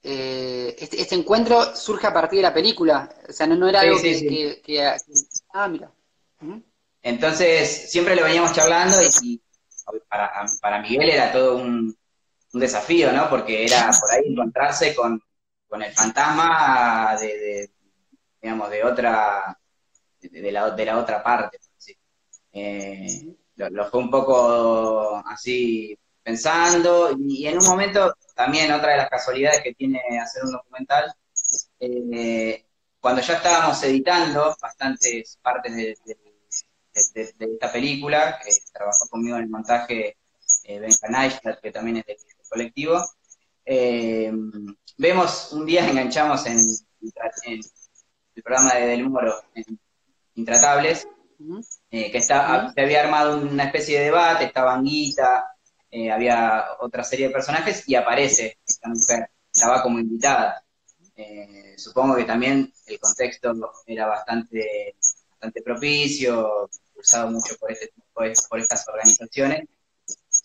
eh, 0.03 0.77
este, 0.79 1.01
este, 1.01 1.15
encuentro 1.15 1.75
surge 1.75 2.07
a 2.07 2.13
partir 2.13 2.39
de 2.39 2.45
la 2.45 2.55
película. 2.55 3.13
O 3.29 3.33
sea, 3.33 3.47
no, 3.47 3.69
era 3.69 3.81
algo 3.81 4.01
que, 4.01 4.97
Ah, 5.53 5.69
mira. 5.69 5.91
Entonces, 7.03 7.91
siempre 7.91 8.17
lo 8.17 8.25
veníamos 8.25 8.53
charlando 8.53 8.99
y, 9.23 9.41
para, 10.61 10.81
Miguel 10.81 11.11
era 11.11 11.33
todo 11.33 11.57
un, 11.57 11.97
desafío, 12.53 13.13
¿no? 13.13 13.29
Porque 13.29 13.65
era 13.65 13.91
por 14.01 14.11
ahí 14.11 14.33
encontrarse 14.33 14.95
con, 14.95 15.21
el 15.73 15.93
fantasma 15.93 17.17
de, 17.21 17.71
digamos, 18.41 18.71
de 18.71 18.83
otra, 18.83 19.59
de, 20.21 20.53
la, 20.53 20.71
de 20.71 20.85
la 20.87 20.99
otra 20.99 21.23
parte. 21.23 21.59
Eh, 22.53 23.37
lo, 23.57 23.91
fue 23.91 24.01
un 24.01 24.11
poco 24.11 25.23
así 25.27 25.99
pensando 26.27 27.17
y, 27.21 27.47
en 27.47 27.59
un 27.59 27.67
momento 27.67 28.17
también 28.35 28.73
otra 28.73 28.91
de 28.91 28.97
las 28.97 29.09
casualidades 29.09 29.63
que 29.63 29.75
tiene 29.75 30.01
hacer 30.21 30.43
un 30.45 30.51
documental, 30.51 31.15
eh, 31.79 32.67
cuando 33.01 33.23
ya 33.23 33.35
estábamos 33.35 33.81
editando 33.85 34.57
bastantes 34.61 35.39
partes 35.41 35.77
de, 35.77 35.95
esta 36.93 37.71
película, 37.71 38.41
que 38.45 38.51
trabajó 38.73 39.07
conmigo 39.09 39.37
en 39.37 39.45
el 39.45 39.51
montaje 39.51 40.17
eh, 40.65 40.81
Ben 40.81 40.91
que 41.63 41.71
también 41.71 41.99
es 41.99 42.07
del, 42.07 42.17
colectivo, 42.49 43.05
eh, 43.65 44.33
vemos, 44.97 45.53
un 45.53 45.65
día 45.65 45.89
enganchamos 45.89 46.45
en, 46.47 46.59
el 46.59 48.43
programa 48.43 48.75
de 48.75 48.87
Del 48.87 49.09
Moro, 49.09 49.35
en 49.55 49.79
Intratables, 50.35 51.07
eh, 51.91 52.11
que 52.11 52.19
está, 52.19 52.73
se 52.73 52.81
había 52.81 53.05
armado 53.05 53.39
una 53.39 53.65
especie 53.65 53.99
de 53.99 54.07
debate, 54.07 54.47
estaba 54.47 54.75
Anguita, 54.75 55.56
eh, 55.97 56.11
había 56.11 56.63
otra 56.81 57.03
serie 57.03 57.29
de 57.29 57.33
personajes 57.33 57.89
y 57.89 57.95
aparece 57.95 58.59
esta 58.69 58.87
mujer, 58.91 59.31
estaba 59.51 59.83
como 59.83 59.99
invitada. 59.99 60.63
Eh, 61.17 61.73
supongo 61.79 62.15
que 62.17 62.25
también 62.25 62.71
el 62.87 63.01
contexto 63.01 63.55
era 63.87 64.07
bastante, 64.07 64.95
bastante 65.31 65.63
propicio, 65.63 66.69
impulsado 66.89 67.31
mucho 67.31 67.57
por, 67.59 67.73
este, 67.73 67.95
por, 68.13 68.61
estas 68.61 68.87
organizaciones. 68.89 69.67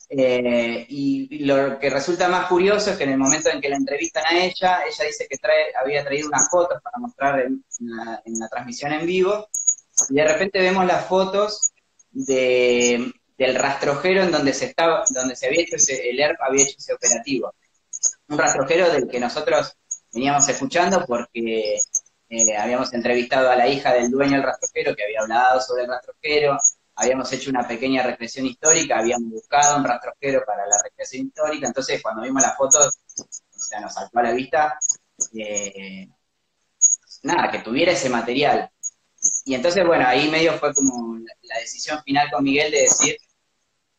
y, 0.09 1.43
lo 1.43 1.77
que 1.79 1.89
resulta 1.89 2.29
más 2.29 2.47
curioso 2.47 2.91
es 2.91 2.97
que 2.97 3.03
en 3.03 3.11
el 3.11 3.17
momento 3.17 3.49
en 3.49 3.59
que 3.59 3.67
la 3.67 3.75
entrevistan 3.75 4.23
a 4.27 4.45
ella, 4.45 4.83
ella 4.87 5.05
dice 5.05 5.27
que 5.29 5.37
trae, 5.37 5.73
había 5.77 6.05
traído 6.05 6.29
unas 6.29 6.49
fotos 6.49 6.81
para 6.81 6.97
mostrar 6.97 7.41
en 7.41 8.39
la 8.39 8.47
transmisión 8.47 8.93
en 8.93 9.05
vivo, 9.05 9.49
y 10.07 10.13
de 10.13 10.25
repente 10.25 10.59
vemos 10.59 10.85
las 10.85 11.05
fotos 11.07 11.73
de, 12.09 13.13
del 13.41 13.55
rastrojero 13.55 14.21
en 14.21 14.31
donde 14.31 14.53
se 14.53 14.65
estaba, 14.65 15.03
donde 15.09 15.35
se 15.35 15.47
había 15.47 15.61
hecho 15.61 15.75
ese, 15.75 16.09
el 16.09 16.19
ERP 16.19 16.39
había 16.41 16.63
hecho 16.63 16.75
ese 16.77 16.93
operativo. 16.93 17.55
Un 18.27 18.37
rastrojero 18.37 18.91
del 18.91 19.07
que 19.07 19.19
nosotros 19.19 19.75
veníamos 20.13 20.47
escuchando 20.47 21.03
porque 21.07 21.79
eh, 22.29 22.57
habíamos 22.57 22.93
entrevistado 22.93 23.49
a 23.49 23.55
la 23.55 23.67
hija 23.67 23.93
del 23.93 24.11
dueño 24.11 24.33
del 24.33 24.43
rastrojero 24.43 24.95
que 24.95 25.03
había 25.03 25.21
hablado 25.21 25.59
sobre 25.59 25.83
el 25.83 25.89
rastrojero, 25.89 26.57
habíamos 26.95 27.33
hecho 27.33 27.49
una 27.49 27.67
pequeña 27.67 28.03
recreación 28.03 28.45
histórica, 28.45 28.99
habíamos 28.99 29.31
buscado 29.31 29.77
un 29.77 29.85
rastrojero 29.85 30.43
para 30.45 30.67
la 30.67 30.77
recreación 30.83 31.27
histórica, 31.27 31.67
entonces 31.67 32.01
cuando 32.01 32.21
vimos 32.21 32.43
las 32.43 32.55
fotos, 32.55 32.99
o 33.17 33.59
sea, 33.59 33.79
nos 33.79 33.93
saltó 33.93 34.19
a 34.19 34.23
la 34.23 34.31
vista, 34.33 34.77
eh, 35.33 36.07
nada, 37.23 37.49
que 37.49 37.59
tuviera 37.59 37.91
ese 37.91 38.09
material 38.09 38.71
y 39.45 39.53
entonces, 39.53 39.85
bueno, 39.85 40.05
ahí 40.07 40.29
medio 40.29 40.53
fue 40.57 40.73
como 40.73 41.17
la, 41.17 41.59
decisión 41.59 42.01
final 42.03 42.29
con 42.31 42.43
Miguel 42.43 42.71
de 42.71 42.81
decir, 42.81 43.17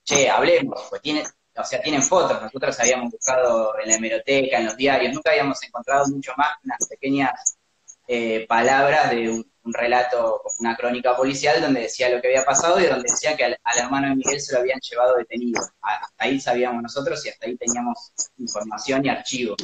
che, 0.04 0.28
hablemos, 0.28 0.86
pues 0.88 1.02
tiene, 1.02 1.24
o 1.56 1.64
sea, 1.64 1.80
tienen 1.80 2.02
fotos, 2.02 2.40
nosotros 2.40 2.78
habíamos 2.80 3.10
buscado 3.12 3.78
en 3.80 3.88
la 3.88 3.94
hemeroteca, 3.96 4.58
en 4.58 4.66
los 4.66 4.76
diarios, 4.76 5.12
nunca 5.12 5.30
habíamos 5.30 5.62
encontrado 5.62 6.06
mucho 6.08 6.32
más 6.36 6.56
unas 6.64 6.86
pequeñas 6.88 7.58
eh, 8.08 8.46
palabras 8.48 9.10
de 9.10 9.30
un, 9.30 9.46
relato, 9.64 10.42
una 10.58 10.76
crónica 10.76 11.16
policial 11.16 11.60
donde 11.60 11.82
decía 11.82 12.08
lo 12.08 12.20
que 12.20 12.28
había 12.28 12.44
pasado 12.44 12.80
y 12.80 12.86
donde 12.86 13.04
decía 13.08 13.36
que 13.36 13.44
al, 13.44 13.58
hermano 13.78 14.08
de 14.08 14.16
Miguel 14.16 14.40
se 14.40 14.54
lo 14.54 14.58
habían 14.58 14.80
llevado 14.80 15.16
detenido. 15.16 15.62
Hasta 15.80 16.08
ahí 16.18 16.40
sabíamos 16.40 16.82
nosotros 16.82 17.24
y 17.24 17.28
hasta 17.28 17.46
ahí 17.46 17.56
teníamos 17.56 18.12
información 18.38 19.06
y 19.06 19.08
archivo. 19.08 19.54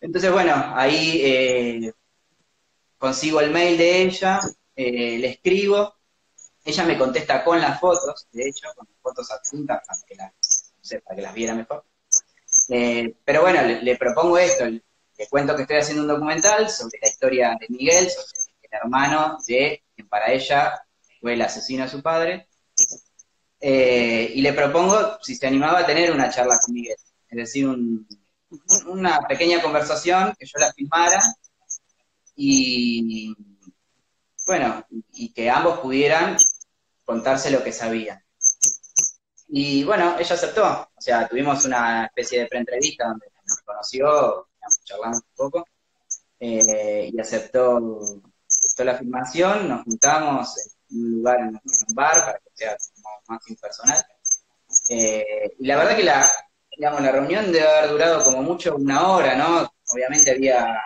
Entonces, 0.00 0.32
bueno, 0.32 0.54
ahí 0.74 1.20
eh, 1.22 1.92
consigo 2.96 3.40
el 3.40 3.50
mail 3.50 3.76
de 3.76 4.02
ella, 4.02 4.40
eh, 4.74 5.18
le 5.18 5.28
escribo, 5.28 5.94
ella 6.64 6.84
me 6.84 6.98
contesta 6.98 7.44
con 7.44 7.60
las 7.60 7.78
fotos, 7.78 8.26
de 8.32 8.48
hecho, 8.48 8.68
con 8.74 8.86
las 8.88 9.00
fotos 9.02 9.30
adjuntas 9.30 9.82
para 9.86 10.00
que, 10.06 11.00
para 11.00 11.16
que 11.16 11.22
las 11.22 11.34
viera 11.34 11.54
mejor. 11.54 11.84
Eh, 12.68 13.16
pero 13.24 13.42
bueno, 13.42 13.62
le, 13.62 13.96
propongo 13.96 14.38
esto, 14.38 14.64
le, 14.64 14.82
cuento 15.28 15.54
que 15.54 15.62
estoy 15.62 15.76
haciendo 15.76 16.02
un 16.02 16.08
documental 16.08 16.70
sobre 16.70 16.98
la 17.02 17.08
historia 17.08 17.56
de 17.60 17.66
Miguel, 17.68 18.08
sobre 18.10 18.28
el 18.62 18.70
hermano 18.72 19.38
de 19.46 19.82
quien 19.94 20.08
para 20.08 20.32
ella 20.32 20.80
fue 21.20 21.34
el 21.34 21.42
asesino 21.42 21.84
de 21.84 21.90
su 21.90 22.02
padre, 22.02 22.48
eh, 23.60 24.32
y 24.34 24.40
le 24.40 24.52
propongo 24.52 25.18
si 25.22 25.34
se 25.34 25.46
animaba 25.46 25.80
a 25.80 25.86
tener 25.86 26.12
una 26.12 26.30
charla 26.30 26.58
con 26.58 26.74
Miguel, 26.74 26.96
es 27.28 27.36
decir, 27.36 27.68
una 28.86 29.20
pequeña 29.26 29.60
conversación 29.60 30.34
que 30.38 30.46
yo 30.46 30.58
la 30.58 30.72
filmara 30.72 31.20
y 32.36 33.34
bueno, 34.46 34.84
y 35.12 35.32
que 35.32 35.48
ambos 35.48 35.80
pudieran 35.80 36.36
contarse 37.04 37.50
lo 37.50 37.62
que 37.62 37.72
sabían. 37.72 38.22
Y 39.48 39.84
bueno, 39.84 40.16
ella 40.18 40.34
aceptó, 40.34 40.64
o 40.94 41.00
sea, 41.00 41.28
tuvimos 41.28 41.64
una 41.64 42.06
especie 42.06 42.40
de 42.40 42.46
preentrevista 42.46 43.08
donde 43.08 43.26
nos 43.46 43.60
conoció, 43.60 44.48
charlamos 44.84 45.18
un 45.18 45.34
poco, 45.36 45.66
eh, 46.40 47.10
y 47.12 47.20
aceptó, 47.20 48.00
aceptó 48.48 48.84
la 48.84 48.96
filmación, 48.96 49.68
nos 49.68 49.84
juntamos 49.84 50.56
en 50.90 50.96
un 50.98 51.10
lugar, 51.18 51.40
en 51.40 51.48
un 51.48 51.94
bar, 51.94 52.24
para 52.24 52.38
que 52.38 52.50
sea 52.54 52.76
más 53.28 53.48
impersonal. 53.48 54.04
Eh, 54.88 55.54
y 55.58 55.66
la 55.66 55.76
verdad 55.76 55.96
que 55.96 56.04
la, 56.04 56.30
digamos, 56.76 57.02
la 57.02 57.12
reunión 57.12 57.52
debe 57.52 57.68
haber 57.68 57.90
durado 57.90 58.24
como 58.24 58.42
mucho 58.42 58.74
una 58.74 59.08
hora, 59.08 59.36
¿no? 59.36 59.72
Obviamente 59.92 60.32
había 60.32 60.80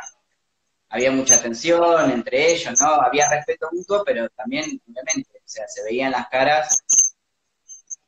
había 0.90 1.10
mucha 1.10 1.40
tensión 1.40 2.10
entre 2.10 2.52
ellos, 2.52 2.80
¿no? 2.80 2.88
Había 2.88 3.28
respeto 3.28 3.68
mutuo, 3.72 4.02
pero 4.04 4.28
también, 4.30 4.80
obviamente, 4.88 5.37
o 5.48 5.50
sea, 5.50 5.66
se 5.66 5.82
veían 5.82 6.12
las 6.12 6.28
caras, 6.28 6.84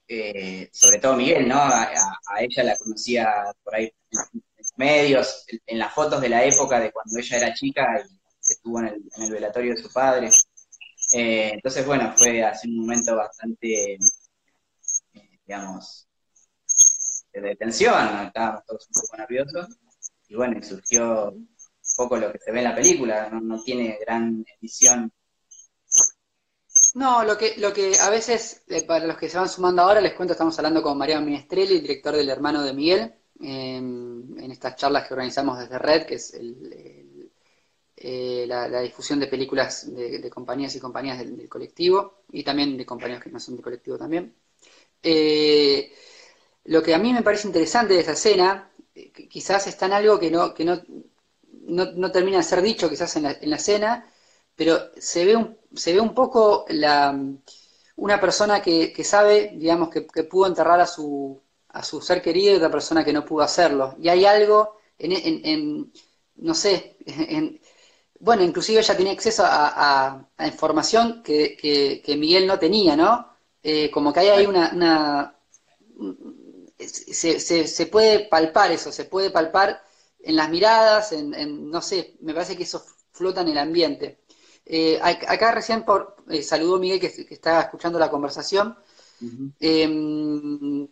eh, 0.07 0.69
sobre 0.75 0.99
todo 0.99 1.17
Miguel, 1.17 1.49
¿no? 1.49 1.57
A, 1.57 1.91
ella 2.39 2.65
la 2.65 2.77
conocía 2.77 3.33
por 3.65 3.77
ahí 3.77 3.91
en 4.11 4.43
medios, 4.77 5.47
en 5.67 5.79
las 5.79 5.95
fotos 5.95 6.21
de 6.21 6.29
la 6.29 6.45
época 6.45 6.79
de 6.79 6.93
cuando 6.93 7.19
ella 7.19 7.37
era 7.39 7.55
chica 7.55 7.99
y 7.99 8.53
estuvo 8.53 8.81
en 8.81 8.89
el, 9.17 9.33
velatorio 9.33 9.75
de 9.75 9.83
su 9.83 9.91
padre. 9.91 10.29
Eh, 11.15 11.53
entonces, 11.55 11.87
bueno, 11.87 12.13
fue 12.15 12.45
así 12.45 12.69
un 12.69 12.81
momento 12.81 13.17
bastante, 13.17 13.95
eh, 13.95 13.99
digamos, 15.47 16.07
de 17.33 17.57
tensión, 17.57 18.27
estábamos 18.27 18.67
todos 18.67 18.87
un 18.87 19.01
poco 19.01 19.17
nerviosos, 19.17 19.79
y 20.29 20.35
bueno, 20.35 20.63
surgió 20.63 21.35
poco 21.97 22.19
lo 22.19 22.31
que 22.33 22.39
se 22.39 22.53
ve 22.53 22.59
en 22.59 22.65
la 22.65 22.75
película, 22.75 23.31
no, 23.31 23.63
tiene 23.63 23.99
gran 24.05 24.45
edición. 24.61 25.11
No, 26.95 27.25
lo 27.25 27.39
que, 27.39 27.55
lo 27.59 27.73
que 27.73 27.93
a 28.01 28.11
veces, 28.11 28.63
eh, 28.69 28.83
para 28.85 29.07
los 29.07 29.17
que 29.17 29.29
se 29.29 29.39
van 29.39 29.49
sumando 29.49 29.83
ahora, 29.83 30.01
les 30.01 30.15
cuento, 30.15 30.33
estamos 30.33 30.59
hablando 30.59 30.83
con 30.83 30.99
María 30.99 31.21
Minestrelli, 31.21 31.81
director 31.81 32.17
del 32.17 32.29
hermano 32.29 32.63
de 32.63 32.73
Miguel, 32.73 33.15
em, 33.41 34.39
en 34.39 34.51
estas 34.51 34.77
charlas 34.77 35.07
que 35.07 35.15
organizamos 35.15 35.59
desde 35.59 35.79
Red, 35.79 36.07
que 36.07 36.17
es 36.17 36.35
eh, 37.97 38.45
la, 38.47 38.81
difusión 38.81 39.21
de 39.21 39.27
películas 39.29 39.95
de, 39.95 40.31
compañías 40.31 40.75
y 40.75 40.81
compañías 40.81 41.19
del, 41.19 41.49
colectivo, 41.49 42.23
y 42.33 42.43
también 42.43 42.77
de 42.77 42.87
compañías 42.87 43.23
que 43.23 43.31
no 43.31 43.39
son 43.39 43.55
del 43.57 43.65
colectivo 43.65 43.97
también. 43.99 44.35
Eh, 45.03 45.93
lo 46.65 46.83
que 46.83 46.95
a 46.95 46.99
mí 46.99 47.13
me 47.13 47.23
parece 47.23 47.47
interesante 47.47 47.95
de 47.95 48.01
esa 48.01 48.13
escena, 48.13 48.71
quizás 49.29 49.67
está 49.67 49.87
en 49.87 49.93
algo 49.95 50.19
que 50.19 50.31
no, 50.31 50.55
que 50.55 50.65
no, 50.65 50.83
no, 51.67 52.11
termina 52.13 52.39
de 52.39 52.45
ser 52.45 52.63
dicho 52.63 52.89
quizás 52.89 53.15
en 53.17 53.25
la, 53.25 53.33
en 53.33 53.51
la 53.51 53.57
escena, 53.57 54.11
pero 54.61 54.91
se 54.99 55.25
ve 55.25 55.37
un, 55.37 55.57
se 55.75 55.95
ve 55.95 56.01
un 56.01 56.13
poco 56.13 56.67
la, 56.69 57.19
una 57.97 58.21
persona 58.21 58.61
que, 58.61 58.93
sabe, 59.05 59.55
digamos, 59.57 59.89
que, 59.89 60.03
pudo 60.25 60.49
enterrar 60.49 60.79
a 60.79 60.87
su, 60.87 61.41
a 61.69 61.83
su 61.83 62.03
ser 62.03 62.21
querido 62.21 62.53
y 62.53 62.57
otra 62.57 62.71
persona 62.71 63.03
que 63.03 63.15
no 63.15 63.25
pudo 63.25 63.43
hacerlo. 63.43 63.97
Y 63.99 64.11
hay 64.11 64.27
algo 64.27 64.77
en, 64.99 65.13
en, 65.47 65.93
no 66.37 66.55
sé, 66.55 66.99
en, 67.07 67.59
bueno, 68.19 68.43
inclusive 68.43 68.81
ella 68.81 68.95
tenía 68.95 69.15
acceso 69.15 69.45
a, 69.47 70.29
información 70.45 71.23
que, 71.23 72.03
Miguel 72.19 72.47
no 72.47 72.59
tenía, 72.59 72.97
¿no? 72.97 73.33
Eh, 73.63 73.91
como 73.91 74.13
que 74.13 74.21
hay 74.21 74.29
ahí 74.29 74.45
una... 74.45 74.73
una 74.75 75.37
se, 76.79 77.41
se, 77.41 77.67
se, 77.67 77.87
puede 77.87 78.29
palpar 78.29 78.73
eso, 78.73 78.93
se 78.93 79.07
puede 79.07 79.31
palpar 79.31 79.83
en 80.19 80.37
las 80.37 80.51
miradas, 80.51 81.13
en, 81.13 81.71
no 81.71 81.81
sé, 81.81 82.19
me 82.21 82.35
parece 82.35 82.59
que 82.59 82.65
eso 82.65 82.85
flota 83.11 83.41
en 83.41 83.49
el 83.49 83.59
ambiente. 83.59 84.20
Eh, 84.65 84.99
acá 85.03 85.53
recién 85.53 85.85
por, 85.85 86.17
eh, 86.29 86.43
saludó 86.43 86.79
Miguel 86.79 87.01
que, 87.01 87.27
que, 87.27 87.35
está 87.35 87.63
escuchando 87.63 87.99
la 87.99 88.11
conversación. 88.11 88.77
Em, 89.59 90.89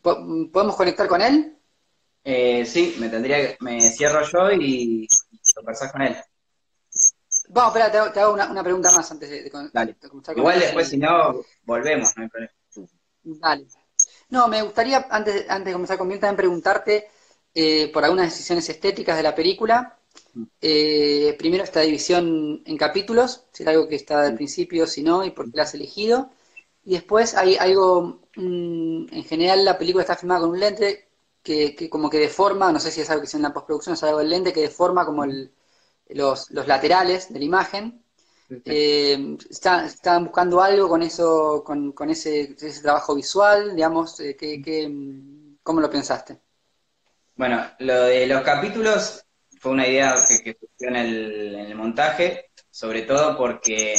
¿Podemos 0.00 0.76
conectar 0.76 1.06
con 1.08 1.20
él? 1.20 1.56
Eh, 2.24 2.64
sí, 2.64 2.96
me 2.98 3.08
tendría 3.08 3.56
me 3.60 3.80
cierro 3.80 4.22
yo 4.22 4.52
y, 4.52 5.06
conversar 5.54 5.90
con 5.92 6.02
él. 6.02 6.16
Vamos, 7.50 7.74
espera, 7.74 8.12
te 8.12 8.20
hago, 8.20 8.34
una, 8.34 8.62
pregunta 8.62 8.90
más 8.92 9.10
antes 9.10 9.30
de, 9.30 9.50
Dale. 9.72 9.96
Igual 10.36 10.60
después, 10.60 10.88
si 10.88 10.98
no, 10.98 11.42
volvemos, 11.64 12.14
no 12.16 12.22
hay 12.22 12.28
problema. 12.28 12.52
Dale. 13.22 13.66
No, 14.30 14.46
me 14.48 14.62
gustaría, 14.62 15.06
antes, 15.10 15.48
antes 15.48 15.66
de 15.66 15.72
comenzar 15.72 15.98
con 15.98 16.08
también 16.10 16.36
preguntarte 16.36 17.08
eh, 17.54 17.90
por 17.92 18.04
algunas 18.04 18.26
decisiones 18.26 18.68
estéticas 18.68 19.16
de 19.16 19.22
la 19.22 19.34
película. 19.34 19.97
Mm. 20.34 20.44
Eh, 20.60 21.36
primero, 21.38 21.64
esta 21.64 21.80
división 21.80 22.62
en 22.64 22.76
capítulos, 22.76 23.44
si 23.52 23.62
es 23.62 23.68
algo 23.68 23.88
que 23.88 23.96
está 23.96 24.22
al 24.22 24.34
mm. 24.34 24.36
principio, 24.36 24.86
si 24.86 25.02
no, 25.02 25.24
y 25.24 25.30
por 25.30 25.50
qué 25.50 25.56
la 25.56 25.62
has 25.64 25.74
elegido. 25.74 26.30
Y 26.84 26.92
después 26.94 27.34
hay 27.34 27.56
algo, 27.56 28.20
mm, 28.36 29.06
en 29.12 29.24
general 29.24 29.64
la 29.64 29.78
película 29.78 30.02
está 30.02 30.16
filmada 30.16 30.40
con 30.40 30.50
un 30.50 30.60
lente 30.60 31.08
que, 31.42 31.74
que, 31.74 31.90
como 31.90 32.10
que 32.10 32.18
deforma, 32.18 32.72
no 32.72 32.80
sé 32.80 32.90
si 32.90 33.00
es 33.00 33.10
algo 33.10 33.22
que 33.22 33.28
se 33.28 33.36
en 33.36 33.42
la 33.44 33.52
postproducción, 33.52 33.94
es 33.94 34.02
algo 34.02 34.18
del 34.18 34.30
lente 34.30 34.52
que 34.52 34.62
deforma 34.62 35.04
como 35.06 35.24
el, 35.24 35.52
los, 36.10 36.50
los 36.50 36.66
laterales 36.66 37.32
de 37.32 37.38
la 37.38 37.44
imagen. 37.44 38.02
Eh, 38.64 39.36
¿Estaban 39.50 40.24
buscando 40.24 40.62
algo 40.62 40.88
con 40.88 41.02
eso, 41.02 41.62
con, 41.64 41.92
con 41.92 42.08
ese, 42.10 42.54
ese, 42.58 42.80
trabajo 42.80 43.14
visual? 43.14 43.74
Digamos, 43.74 44.18
eh, 44.20 44.36
¿qué, 44.36 44.62
cómo 45.62 45.80
lo 45.80 45.90
pensaste? 45.90 46.38
Bueno, 47.36 47.62
lo 47.80 48.04
de 48.04 48.26
los 48.26 48.42
capítulos 48.42 49.24
fue 49.60 49.72
una 49.72 49.86
idea 49.86 50.14
que, 50.28 50.42
que 50.42 50.58
surgió 50.58 50.88
en 50.88 50.96
el, 50.96 51.74
montaje, 51.74 52.50
sobre 52.70 53.02
todo 53.02 53.36
porque 53.36 53.94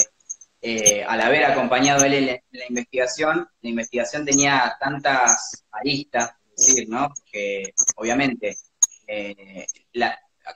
eh, 0.61 1.03
al 1.03 1.21
haber 1.21 1.45
acompañado 1.45 2.03
él 2.05 2.13
en 2.13 2.41
la, 2.51 2.65
investigación, 2.67 3.47
la 3.61 3.69
investigación 3.69 4.25
tenía 4.25 4.75
tantas 4.79 5.65
aristas, 5.71 6.31
decir, 6.55 6.89
¿no? 6.89 7.07
Porque 7.07 7.73
obviamente 7.95 8.57
eh, 9.07 9.65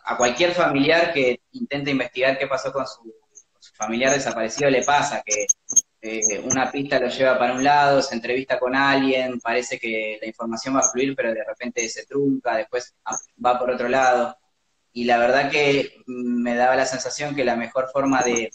a 0.06 0.18
cualquier 0.18 0.52
familiar 0.54 1.14
que 1.14 1.42
intente 1.52 1.92
investigar 1.92 2.38
qué 2.38 2.48
pasó 2.48 2.72
con 2.72 2.86
su, 2.86 3.14
familiar 3.76 4.14
desaparecido 4.14 4.70
le 4.70 4.84
pasa 4.84 5.24
que 5.26 5.48
eh, 6.02 6.40
una 6.40 6.70
pista 6.70 7.00
lo 7.00 7.08
lleva 7.08 7.40
para 7.40 7.54
un 7.54 7.64
lado, 7.64 8.02
se 8.02 8.16
entrevista 8.16 8.60
con 8.60 8.76
alguien, 8.76 9.40
parece 9.40 9.80
que 9.80 10.18
la 10.22 10.28
información 10.28 10.76
va 10.76 10.82
a 10.82 10.92
fluir, 10.92 11.16
pero 11.16 11.34
de 11.34 11.44
repente 11.44 11.88
se 11.88 12.06
trunca, 12.06 12.58
después 12.58 12.94
va 13.44 13.58
por 13.58 13.72
otro 13.72 13.88
lado. 13.88 14.38
Y 14.94 15.06
la 15.06 15.18
verdad 15.18 15.50
que 15.50 16.04
me 16.06 16.56
daba 16.56 16.76
la 16.76 16.86
sensación 16.86 17.36
que 17.36 17.44
la 17.44 17.56
mejor 17.56 17.90
forma 17.92 18.22
de 18.22 18.52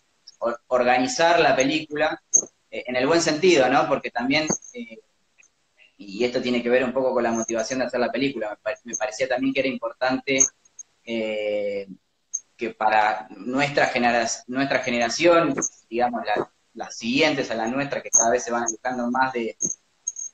organizar 0.68 1.40
la 1.40 1.56
película, 1.56 2.22
eh, 2.70 2.84
en 2.86 2.96
el 2.96 3.06
buen 3.06 3.20
sentido, 3.20 3.68
¿no? 3.68 3.88
Porque 3.88 4.10
también, 4.10 4.46
eh, 4.72 4.98
y 5.96 6.24
esto 6.24 6.40
tiene 6.40 6.62
que 6.62 6.68
ver 6.68 6.84
un 6.84 6.92
poco 6.92 7.12
con 7.12 7.24
la 7.24 7.32
motivación 7.32 7.80
de 7.80 7.86
hacer 7.86 7.98
la 8.00 8.12
película, 8.12 8.56
me 8.84 8.96
parecía 8.96 9.28
también 9.28 9.52
que 9.52 9.60
era 9.60 9.68
importante 9.68 10.38
eh, 11.04 11.88
que 12.56 12.70
para 12.70 13.28
nuestra, 13.30 13.86
generación, 13.86 14.44
nuestra 14.48 14.80
generación, 14.80 15.54
digamos, 15.88 16.22
las 16.74 16.96
siguientes 16.96 17.50
a 17.50 17.54
la 17.54 17.66
nuestra, 17.66 18.02
que 18.02 18.10
cada 18.10 18.30
vez 18.30 18.44
se 18.44 18.52
van 18.52 18.64
alejando 18.64 19.10
más 19.10 19.32
de, 19.32 19.56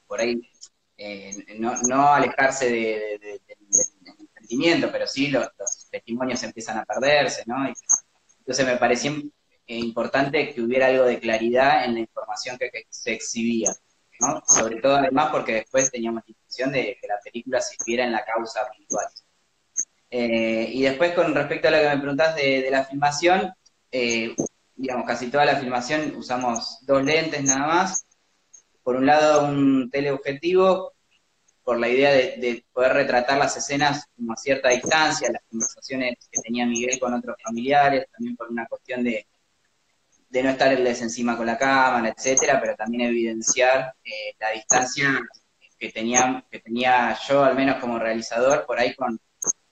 por 0.06 0.20
ahí, 0.20 0.50
eh, 0.96 1.56
no, 1.58 2.08
alejarse 2.08 2.70
de, 2.70 3.40
del 3.46 4.24
sentimiento, 4.34 4.90
pero 4.90 5.06
sí 5.06 5.28
los, 5.28 5.48
testimonios 5.94 6.42
empiezan 6.42 6.78
a 6.78 6.84
perderse, 6.84 7.44
¿no? 7.46 7.56
entonces 8.38 8.66
me 8.66 8.76
parecía 8.76 9.12
importante 9.66 10.52
que 10.52 10.60
hubiera 10.60 10.86
algo 10.86 11.04
de 11.04 11.20
claridad 11.20 11.84
en 11.84 11.94
la 11.94 12.00
información 12.00 12.58
que, 12.58 12.70
se 12.90 13.12
exhibía, 13.12 13.72
¿no? 14.20 14.42
Sobre 14.46 14.80
todo 14.80 14.96
además 14.96 15.30
porque 15.32 15.54
después 15.54 15.90
teníamos 15.90 16.22
la 16.26 16.32
intención 16.32 16.72
de 16.72 16.98
que 17.00 17.06
la 17.06 17.18
película 17.24 17.60
sirviera 17.60 18.04
en 18.04 18.12
la 18.12 18.24
causa 18.24 18.60
habitual. 18.60 19.06
Eh, 20.10 20.68
y 20.72 20.82
después, 20.82 21.12
con 21.12 21.34
respecto 21.34 21.68
a 21.68 21.70
lo 21.70 21.78
que 21.78 21.88
me 21.88 21.98
preguntás 21.98 22.36
de, 22.36 22.68
la 22.70 22.84
filmación, 22.84 23.52
eh, 23.90 24.34
digamos, 24.76 25.06
casi 25.06 25.30
toda 25.30 25.44
la 25.44 25.56
filmación 25.56 26.14
usamos 26.16 26.78
dos 26.82 27.02
lentes 27.02 27.42
nada 27.42 27.66
más. 27.66 28.06
Por 28.82 28.96
un 28.96 29.06
lado, 29.06 29.46
un 29.46 29.90
teleobjetivo, 29.90 30.93
por 31.64 31.80
la 31.80 31.88
idea 31.88 32.12
de, 32.12 32.64
poder 32.72 32.92
retratar 32.92 33.38
las 33.38 33.56
escenas 33.56 34.04
a 34.28 34.36
cierta 34.36 34.68
distancia, 34.68 35.32
las 35.32 35.42
conversaciones 35.48 36.16
que 36.30 36.40
tenía 36.42 36.66
Miguel 36.66 36.98
con 37.00 37.14
otros 37.14 37.36
familiares, 37.42 38.06
también 38.12 38.36
por 38.36 38.50
una 38.50 38.66
cuestión 38.66 39.02
de, 39.02 39.26
de 40.28 40.42
no 40.42 40.50
estarles 40.50 41.00
encima 41.00 41.36
con 41.36 41.46
la 41.46 41.56
cámara, 41.56 42.14
etcétera, 42.14 42.60
pero 42.60 42.76
también 42.76 43.08
evidenciar 43.08 43.94
eh, 44.04 44.34
la 44.38 44.50
distancia 44.50 45.20
que 45.78 45.90
tenía, 45.90 46.44
que 46.50 46.60
tenía 46.60 47.16
yo, 47.26 47.42
al 47.42 47.56
menos 47.56 47.80
como 47.80 47.98
realizador, 47.98 48.66
por 48.66 48.78
ahí 48.78 48.94
con, 48.94 49.18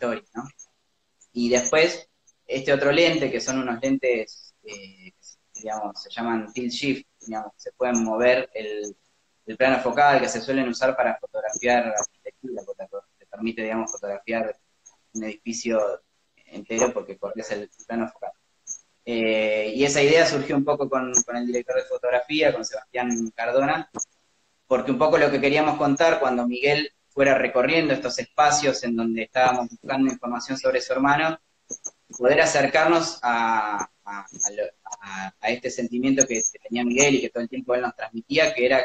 ¿no? 0.01 0.49
Y 1.33 1.51
después, 1.51 2.09
este 2.47 2.73
otro 2.73 2.91
lente, 2.91 3.31
que 3.31 3.41
son 3.41 3.59
unos 3.59 3.81
lentes, 3.81 4.55
eh, 4.65 5.13
digamos, 5.55 6.03
se 6.03 6.11
llaman 6.11 6.53
tilt 6.53 6.73
shift, 6.73 7.07
digamos, 7.21 7.53
se 7.57 7.73
pueden 7.73 8.03
mover 8.03 8.51
el, 8.55 8.97
plano 9.57 9.81
focal 9.81 10.21
que 10.21 10.29
se 10.29 10.41
suelen 10.41 10.69
usar 10.69 10.97
para 10.97 11.17
fotografiar 11.19 11.95
arquitectura, 11.99 12.63
porque 12.67 12.87
te 13.19 13.27
permite, 13.27 13.63
digamos, 13.63 13.91
fotografiar 13.91 14.57
un 15.15 15.25
edificio 15.25 16.03
entero 16.47 16.93
porque 16.93 17.17
corres 17.17 17.51
el, 17.51 17.71
plano 17.87 18.09
focal. 18.09 18.33
Eh, 19.05 19.73
y 19.75 19.85
esa 19.85 20.01
idea 20.01 20.25
surgió 20.27 20.57
un 20.57 20.65
poco 20.65 20.89
con, 20.89 21.13
con, 21.25 21.37
el 21.37 21.47
director 21.47 21.77
de 21.77 21.85
fotografía, 21.85 22.53
con 22.53 22.65
Sebastián 22.65 23.33
Cardona, 23.35 23.91
porque 24.67 24.93
un 24.93 24.99
poco 24.99 25.19
lo 25.19 25.31
que 25.31 25.41
queríamos 25.41 25.77
contar 25.77 26.21
cuando 26.21 26.47
Miguel 26.47 26.93
fuera 27.13 27.37
recorriendo 27.37 27.93
estos 27.93 28.19
espacios 28.19 28.83
en 28.85 28.97
donde 28.97 29.25
estábamos 29.25 29.69
buscando 29.69 30.11
información 30.11 30.57
sobre 30.57 30.81
su 30.81 30.93
hermano, 30.93 31.39
poder 32.17 32.41
acercarnos 32.41 33.19
a, 33.23 33.89
este 35.43 35.71
sentimiento 35.71 36.27
que, 36.27 36.43
tenía 36.63 36.85
Miguel 36.85 37.17
y 37.17 37.21
que 37.21 37.31
todo 37.31 37.43
el 37.43 37.49
tiempo 37.49 37.75
él 37.75 37.83
nos 37.83 37.95
transmitía, 37.95 38.53
que 38.55 38.67
era 38.67 38.83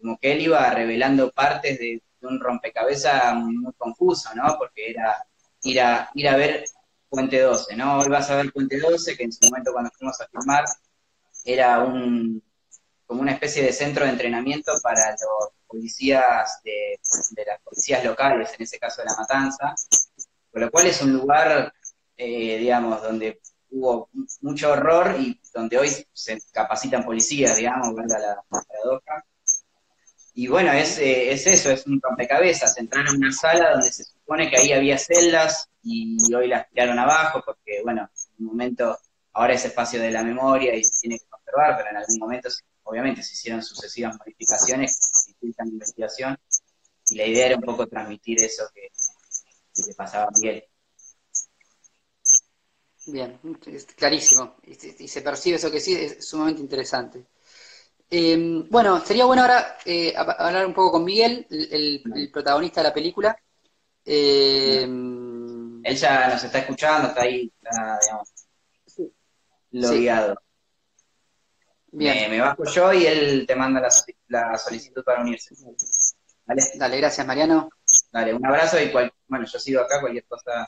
como 0.00 0.18
que 0.18 0.32
él 0.32 0.42
iba 0.42 0.70
revelando 0.70 1.30
partes 1.30 1.78
de, 1.78 2.02
un 2.20 2.40
rompecabezas 2.40 3.36
muy 3.36 3.72
confuso, 3.74 4.34
¿no? 4.34 4.56
Porque 4.58 4.90
era 4.90 5.24
ir 5.62 5.80
a, 5.80 6.10
ir 6.14 6.28
a 6.28 6.36
ver 6.36 6.64
Puente 7.08 7.40
12, 7.40 7.76
¿no? 7.76 7.98
Hoy 7.98 8.08
vas 8.08 8.28
a 8.30 8.36
ver 8.36 8.52
Puente 8.52 8.78
12, 8.78 9.16
que 9.16 9.22
en 9.22 9.32
su 9.32 9.46
momento 9.46 9.72
cuando 9.72 9.90
fuimos 9.96 10.20
a 10.20 10.26
filmar 10.26 10.64
era 11.44 11.78
un, 11.84 12.42
como 13.06 13.22
una 13.22 13.32
especie 13.32 13.62
de 13.62 13.72
centro 13.72 14.04
de 14.04 14.10
entrenamiento 14.10 14.72
para 14.82 15.12
los 15.12 15.50
policías 15.66 16.60
de, 16.62 16.98
las 17.46 17.60
policías 17.62 18.04
locales, 18.04 18.50
en 18.58 18.62
ese 18.62 18.78
caso 18.78 19.00
de 19.00 19.08
La 19.08 19.16
Matanza, 19.16 19.74
con 20.50 20.60
lo 20.60 20.70
cual 20.70 20.86
es 20.88 21.00
un 21.00 21.12
lugar, 21.14 21.72
eh, 22.16 22.58
digamos, 22.58 23.02
donde 23.02 23.40
hubo 23.70 24.10
mucho 24.40 24.72
horror 24.72 25.16
y 25.18 25.40
donde 25.54 25.78
hoy 25.78 25.88
se 26.12 26.38
capacitan 26.52 27.04
policías, 27.04 27.56
digamos, 27.56 27.96
a 27.98 28.18
la 28.18 28.44
paradoja. 28.48 29.24
Y 30.38 30.46
bueno, 30.46 30.72
es, 30.72 30.98
eh, 30.98 31.32
es 31.32 31.48
eso, 31.48 31.68
es 31.72 31.84
un 31.88 32.00
rompecabezas, 32.00 32.78
entrar 32.78 33.04
en 33.08 33.16
una 33.16 33.32
sala 33.32 33.72
donde 33.72 33.90
se 33.90 34.04
supone 34.04 34.48
que 34.48 34.56
ahí 34.56 34.70
había 34.70 34.96
celdas 34.96 35.68
y 35.82 36.16
hoy 36.32 36.46
las 36.46 36.70
tiraron 36.70 36.96
abajo 36.96 37.42
porque, 37.44 37.80
bueno, 37.82 38.08
en 38.38 38.44
un 38.44 38.52
momento, 38.52 38.96
ahora 39.32 39.54
es 39.54 39.64
espacio 39.64 40.00
de 40.00 40.12
la 40.12 40.22
memoria 40.22 40.76
y 40.76 40.84
se 40.84 41.00
tiene 41.00 41.18
que 41.18 41.24
conservar, 41.26 41.76
pero 41.76 41.90
en 41.90 41.96
algún 41.96 42.18
momento 42.20 42.48
obviamente 42.84 43.20
se 43.24 43.32
hicieron 43.32 43.64
sucesivas 43.64 44.16
modificaciones, 44.16 45.34
la 45.40 45.66
investigación, 45.66 46.38
y 47.10 47.16
la 47.16 47.26
idea 47.26 47.46
era 47.46 47.56
un 47.56 47.62
poco 47.62 47.88
transmitir 47.88 48.40
eso 48.40 48.62
que, 48.72 48.92
le 49.88 49.94
pasaba 49.94 50.26
a 50.26 50.30
Miguel. 50.38 50.62
Bien, 53.06 53.40
clarísimo, 53.96 54.54
y, 54.62 55.08
se 55.08 55.20
percibe 55.20 55.56
eso 55.56 55.68
que 55.68 55.80
sí, 55.80 55.96
es 55.96 56.28
sumamente 56.28 56.60
interesante. 56.60 57.26
Em, 58.10 58.66
bueno, 58.70 59.04
sería 59.04 59.26
bueno 59.26 59.42
ahora 59.42 59.76
eh, 59.84 60.14
hablar 60.16 60.64
un 60.66 60.72
poco 60.72 60.92
con 60.92 61.04
Miguel, 61.04 61.46
el, 61.50 62.30
protagonista 62.32 62.80
de 62.80 62.88
la 62.88 62.94
película. 62.94 63.38
Em, 64.04 65.84
Él 65.84 65.96
ya 65.96 66.28
nos 66.28 66.42
está 66.42 66.58
escuchando, 66.58 67.08
está 67.08 67.22
ahí, 67.22 67.52
está, 67.62 67.98
digamos, 68.00 68.28
logueado. 69.72 70.42
Me, 71.92 72.40
bajo 72.40 72.64
yo 72.64 72.92
y 72.92 73.06
él 73.06 73.46
te 73.46 73.56
manda 73.56 73.88
la, 74.28 74.58
solicitud 74.58 75.02
para 75.04 75.20
unirse. 75.20 75.54
Dale, 76.76 76.96
gracias 76.96 77.26
Mariano. 77.26 77.70
Dale, 78.10 78.34
un 78.34 78.44
abrazo 78.44 78.80
y 78.80 78.90
bueno, 78.90 79.44
yo 79.44 79.58
sigo 79.58 79.82
acá, 79.82 80.00
cualquier 80.00 80.24
cosa. 80.24 80.66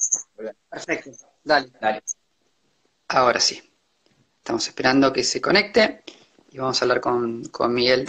Perfecto, 0.69 1.11
dale. 1.43 1.71
Dale. 1.81 2.03
Ahora 3.09 3.41
sí. 3.41 3.63
Estamos 4.39 4.67
esperando 4.67 5.13
que 5.13 5.23
se 5.23 5.41
conecte 5.41 6.03
y 6.53 6.59
vamos 6.59 6.81
a 6.81 6.85
hablar 6.85 7.01
con, 7.01 7.45
con 7.45 7.73
Miguel, 7.73 8.09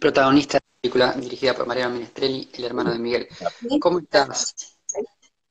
protagonista 0.00 0.58
de 0.58 0.64
la 0.64 0.80
película 0.80 1.12
dirigida 1.12 1.54
por 1.54 1.66
Mariano 1.66 1.94
Minestrelli, 1.94 2.48
el 2.54 2.64
hermano 2.64 2.92
de 2.92 2.98
Miguel. 2.98 3.28
¿Cómo 3.80 3.98
estás? 3.98 4.76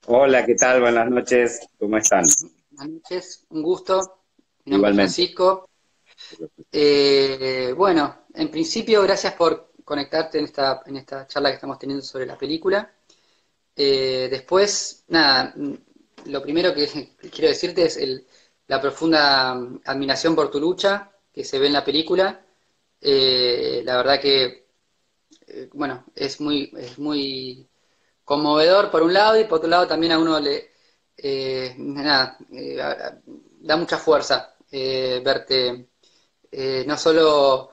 Hola, 0.07 0.45
¿qué 0.45 0.55
tal? 0.55 0.81
Buenas 0.81 1.09
noches, 1.09 1.67
¿cómo 1.79 1.97
están? 1.97 2.23
Buenas 2.71 2.93
noches, 2.95 3.45
un 3.49 3.61
gusto. 3.61 4.23
Mi 4.65 4.71
nombre 4.73 4.91
es 4.91 4.95
Francisco, 4.95 5.69
eh, 6.71 7.73
bueno, 7.75 8.25
en 8.33 8.49
principio, 8.49 9.01
gracias 9.03 9.33
por 9.33 9.71
conectarte 9.83 10.39
en 10.39 10.45
esta, 10.45 10.81
en 10.85 10.97
esta 10.97 11.27
charla 11.27 11.49
que 11.49 11.55
estamos 11.55 11.77
teniendo 11.77 12.03
sobre 12.03 12.25
la 12.25 12.37
película. 12.37 12.91
Eh, 13.75 14.27
después, 14.29 15.03
nada, 15.09 15.53
lo 16.25 16.41
primero 16.41 16.73
que 16.73 16.87
quiero 17.31 17.49
decirte 17.49 17.85
es 17.85 17.97
el, 17.97 18.25
la 18.67 18.81
profunda 18.81 19.51
admiración 19.85 20.35
por 20.35 20.49
tu 20.49 20.59
lucha 20.59 21.10
que 21.33 21.43
se 21.43 21.59
ve 21.59 21.67
en 21.67 21.73
la 21.73 21.85
película. 21.85 22.45
Eh, 22.99 23.81
la 23.85 23.97
verdad 23.97 24.21
que, 24.21 24.67
eh, 25.47 25.69
bueno, 25.73 26.05
es 26.15 26.39
muy, 26.41 26.71
es 26.77 26.99
muy 26.99 27.67
conmovedor 28.23 28.91
por 28.91 29.03
un 29.03 29.13
lado 29.13 29.39
y 29.39 29.45
por 29.45 29.57
otro 29.59 29.69
lado 29.69 29.87
también 29.87 30.13
a 30.13 30.19
uno 30.19 30.39
le, 30.39 30.71
eh, 31.17 31.75
nada, 31.77 32.37
da 33.59 33.77
mucha 33.77 33.97
fuerza 33.97 34.55
verte 34.71 35.89
no 36.85 36.97
solo 36.97 37.71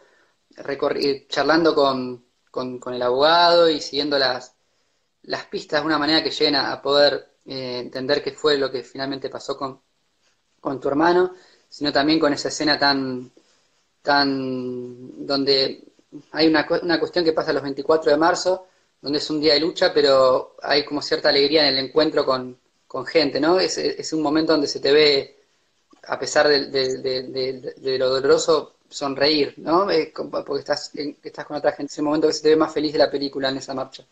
charlando 1.29 1.75
con, 1.75 2.25
con, 2.51 2.95
el 2.95 3.03
abogado 3.03 3.69
y 3.71 3.81
siguiendo 3.81 4.19
las, 4.19 4.57
las 5.23 5.47
pistas 5.47 5.81
de 5.83 5.87
una 5.87 5.99
manera 5.99 6.23
que 6.23 6.31
lleguen 6.31 6.57
a, 6.57 6.83
poder 6.83 7.37
entender 7.45 8.23
qué 8.23 8.33
fue 8.33 8.59
lo 8.59 8.71
que 8.71 8.83
finalmente 8.83 9.31
pasó 9.31 9.57
con, 9.57 9.81
con 10.61 10.81
tu 10.81 10.89
hermano, 10.89 11.35
sino 11.69 11.93
también 11.93 12.19
con 12.19 12.33
esa 12.33 12.49
escena 12.49 12.79
tan, 12.79 13.33
tan 14.03 15.27
donde 15.27 15.83
hay 16.33 16.47
una, 16.47 16.67
una 16.83 16.99
cuestión 16.99 17.25
que 17.25 17.33
pasa 17.33 17.53
los 17.53 17.63
24 17.63 18.11
de 18.11 18.17
marzo, 18.17 18.67
donde 19.01 19.19
es 19.19 19.31
un 19.31 19.41
día 19.41 19.55
de 19.55 19.61
lucha, 19.61 19.93
pero 19.93 20.57
hay 20.63 20.85
como 20.85 21.03
cierta 21.03 21.29
alegría 21.29 21.69
en 21.69 21.77
el 21.77 21.87
encuentro 21.87 22.25
con, 22.25 22.59
gente, 23.07 23.39
¿no? 23.39 23.61
Es, 23.61 23.77
es, 23.79 24.13
un 24.13 24.23
momento 24.23 24.53
donde 24.53 24.67
se 24.67 24.81
te 24.81 24.91
ve, 24.91 25.37
a 26.05 26.19
pesar 26.19 26.49
de, 26.49 26.67
de, 26.69 27.99
lo 27.99 28.09
doloroso, 28.09 28.77
sonreír, 28.89 29.55
¿no? 29.59 29.87
porque 30.15 30.61
estás, 30.61 30.91
estás 31.23 31.45
con 31.45 31.59
otra 31.59 31.73
gente, 31.73 31.93
es 31.93 31.99
el 31.99 32.05
momento 32.05 32.29
que 32.29 32.33
se 32.33 32.43
te 32.43 32.49
ve 32.49 32.57
más 32.57 32.73
feliz 32.73 32.93
de 32.95 32.99
la 32.99 33.11
película 33.11 33.51
en 33.51 33.59
esa 33.59 33.75
marcha. 33.75 34.05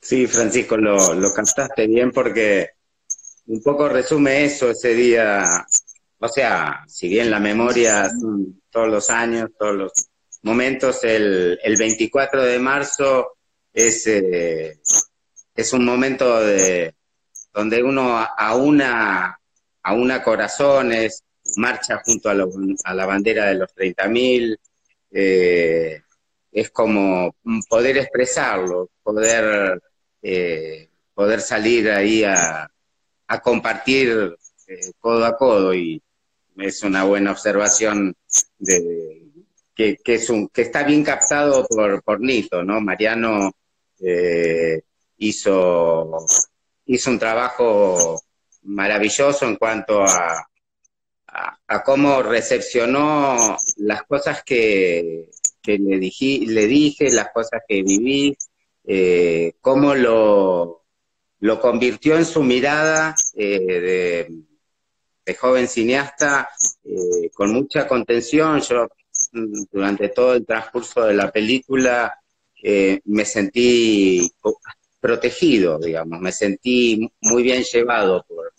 Sí, 0.00 0.26
Francisco, 0.26 0.76
lo, 0.78 1.14
lo 1.14 1.32
cantaste 1.32 1.86
bien 1.86 2.10
porque 2.10 2.70
un 3.46 3.62
poco 3.62 3.88
resume 3.88 4.44
eso 4.44 4.70
ese 4.70 4.94
día. 4.94 5.66
O 6.24 6.28
sea, 6.28 6.84
si 6.86 7.08
bien 7.08 7.32
la 7.32 7.40
memoria 7.40 8.08
son 8.08 8.62
todos 8.70 8.88
los 8.88 9.10
años, 9.10 9.50
todos 9.58 9.74
los 9.74 9.92
momentos, 10.42 11.02
el, 11.02 11.58
el 11.60 11.76
24 11.76 12.44
de 12.44 12.60
marzo 12.60 13.38
es, 13.72 14.06
eh, 14.06 14.78
es 15.52 15.72
un 15.72 15.84
momento 15.84 16.40
de, 16.40 16.94
donde 17.52 17.82
uno 17.82 18.18
a 18.18 18.54
una, 18.54 19.36
a 19.82 19.94
una 19.94 20.22
corazones, 20.22 21.24
marcha 21.56 22.00
junto 22.04 22.30
a, 22.30 22.34
a 22.84 22.94
la 22.94 23.04
bandera 23.04 23.46
de 23.46 23.54
los 23.56 23.74
30.000, 23.74 24.56
eh, 25.10 26.02
es 26.52 26.70
como 26.70 27.34
poder 27.68 27.98
expresarlo, 27.98 28.90
poder, 29.02 29.82
eh, 30.22 30.88
poder 31.14 31.40
salir 31.40 31.90
ahí 31.90 32.22
a, 32.22 32.70
a 33.26 33.40
compartir 33.40 34.36
eh, 34.68 34.92
codo 35.00 35.24
a 35.24 35.36
codo 35.36 35.74
y 35.74 36.00
es 36.56 36.82
una 36.82 37.04
buena 37.04 37.32
observación 37.32 38.14
de 38.58 39.22
que, 39.74 39.96
que 39.96 40.62
está 40.62 40.82
bien 40.84 41.02
captado 41.02 41.66
por, 41.66 42.02
por 42.02 42.20
Nito, 42.20 42.62
¿no? 42.62 42.80
Mariano 42.80 43.52
eh, 44.00 44.82
hizo, 45.18 46.26
hizo 46.86 47.10
un 47.10 47.18
trabajo 47.18 48.22
maravilloso 48.64 49.46
en 49.46 49.56
cuanto 49.56 50.02
a, 50.02 50.46
a, 51.66 51.82
cómo 51.82 52.22
recepcionó 52.22 53.56
las 53.78 54.02
cosas 54.04 54.42
que, 54.44 55.30
le, 55.66 55.78
le 55.78 56.66
dije, 56.66 57.10
las 57.10 57.30
cosas 57.32 57.62
que 57.66 57.82
viví, 57.82 58.36
eh, 58.84 59.54
cómo 59.60 59.94
lo, 59.94 60.84
lo 61.40 61.60
convirtió 61.60 62.16
en 62.16 62.24
su 62.24 62.42
mirada 62.42 63.14
eh, 63.34 63.58
de, 63.58 64.32
joven 65.38 65.68
cineasta 65.68 66.48
eh, 66.84 67.30
con 67.32 67.52
mucha 67.52 67.86
contención. 67.86 68.60
Yo 68.60 68.88
mm, 69.32 69.64
durante 69.70 70.08
todo 70.10 70.34
el 70.34 70.46
transcurso 70.46 71.02
de 71.04 71.14
la 71.14 71.30
película 71.30 72.14
eh, 72.62 73.00
me 73.04 73.24
sentí 73.24 74.30
protegido, 75.00 75.78
digamos, 75.78 76.20
me 76.20 76.30
sentí 76.30 77.10
muy 77.22 77.42
bien 77.42 77.64
llevado 77.64 78.24
por 78.28 78.52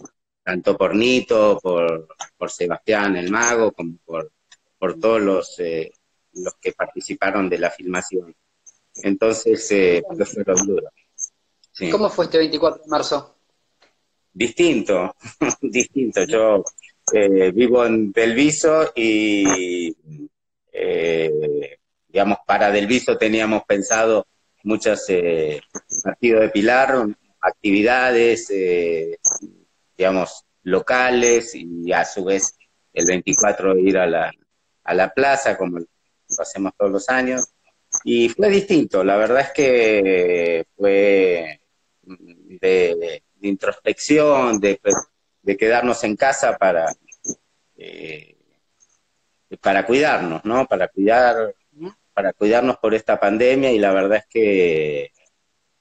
tanto 0.43 0.75
por 0.77 0.93
Nito, 0.93 1.57
por, 1.61 2.07
por 2.37 2.51
Sebastián 2.51 3.15
el 3.15 3.31
Mago, 3.31 3.71
como 3.71 3.97
por, 4.05 4.31
por 4.77 4.99
todos 4.99 5.21
los, 5.21 5.55
los 6.33 6.53
que 6.59 6.73
participaron 6.73 7.47
de 7.47 7.59
la 7.59 7.71
filmación. 7.71 8.35
Entonces, 8.95 9.71
eh, 9.71 10.03
fueron 10.25 10.67
duros. 10.67 10.91
¿Cómo 11.91 12.09
fue 12.09 12.25
este 12.25 12.37
24 12.37 12.83
de 12.83 12.89
marzo? 12.89 13.32
Distinto, 14.33 15.15
distinto. 15.61 16.23
Yo 16.25 16.63
eh, 17.13 17.51
vivo 17.51 17.85
en 17.85 18.11
Delviso 18.11 18.91
y, 18.95 19.95
eh, 20.71 21.77
digamos, 22.07 22.39
para 22.45 22.71
Delviso 22.71 23.15
teníamos 23.17 23.63
pensado 23.65 24.25
muchos 24.63 25.07
eh, 25.09 25.61
de 26.19 26.49
Pilar, 26.49 27.05
actividades, 27.41 28.51
digamos, 29.95 30.45
locales 30.63 31.53
y 31.53 31.91
a 31.91 32.03
su 32.05 32.23
vez 32.23 32.55
el 32.93 33.05
24 33.05 33.77
ir 33.77 33.97
a 33.97 34.07
la, 34.07 34.31
a 34.83 34.93
la 34.93 35.13
plaza, 35.13 35.57
como 35.57 35.79
lo 35.79 35.85
hacemos 36.39 36.73
todos 36.77 36.91
los 36.91 37.09
años. 37.09 37.45
Y 38.03 38.29
fue 38.29 38.49
distinto, 38.49 39.03
la 39.03 39.17
verdad 39.17 39.41
es 39.41 39.51
que 39.51 40.65
fue 40.75 41.59
de, 42.01 43.23
introspección, 43.47 44.59
de, 44.59 44.79
de, 45.41 45.57
quedarnos 45.57 46.03
en 46.03 46.15
casa 46.15 46.57
para, 46.57 46.93
eh, 47.75 48.37
para 49.61 49.85
cuidarnos, 49.85 50.43
¿no? 50.45 50.65
Para 50.65 50.87
cuidar, 50.87 51.55
para 52.13 52.33
cuidarnos 52.33 52.77
por 52.77 52.93
esta 52.93 53.19
pandemia 53.19 53.71
y 53.71 53.79
la 53.79 53.93
verdad 53.93 54.19
es 54.19 54.27
que 54.27 55.11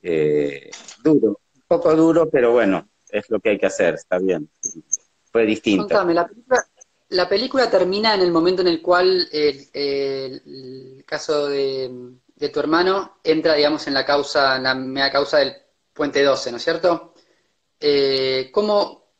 eh, 0.02 0.70
duro, 1.02 1.40
un 1.54 1.62
poco 1.66 1.94
duro, 1.94 2.28
pero 2.28 2.52
bueno, 2.52 2.88
es 3.08 3.28
lo 3.30 3.40
que 3.40 3.50
hay 3.50 3.58
que 3.58 3.66
hacer, 3.66 3.94
está 3.94 4.18
bien. 4.18 4.50
Fue 5.30 5.46
distinto. 5.46 5.94
la 7.08 7.28
película, 7.28 7.70
termina 7.70 8.14
en 8.14 8.22
el 8.22 8.32
momento 8.32 8.62
en 8.62 8.68
el 8.68 8.82
cual 8.82 9.28
el, 9.30 11.04
caso 11.06 11.46
de, 11.46 11.90
de, 12.34 12.48
tu 12.48 12.60
hermano 12.60 13.18
entra, 13.22 13.54
digamos, 13.54 13.86
en 13.86 13.94
la 13.94 14.04
causa, 14.04 14.56
en 14.56 14.62
la 14.64 14.74
media 14.74 15.12
causa 15.12 15.38
del 15.38 15.54
Puente 15.92 16.22
12, 16.22 16.50
¿no 16.50 16.56
es 16.56 16.64
cierto? 16.64 17.11
Eh, 17.84 18.50
¿cómo, 18.52 19.12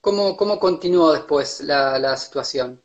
cómo, 0.00 0.36
cómo, 0.36 0.60
continuó 0.60 1.12
después 1.12 1.60
la, 1.62 2.16
situación? 2.16 2.80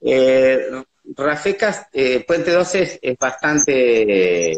Eh, 0.00 0.70
Rafecas, 1.16 1.88
eh, 1.92 2.24
Puente 2.24 2.52
12 2.52 3.00
es, 3.02 3.18
bastante, 3.18 4.52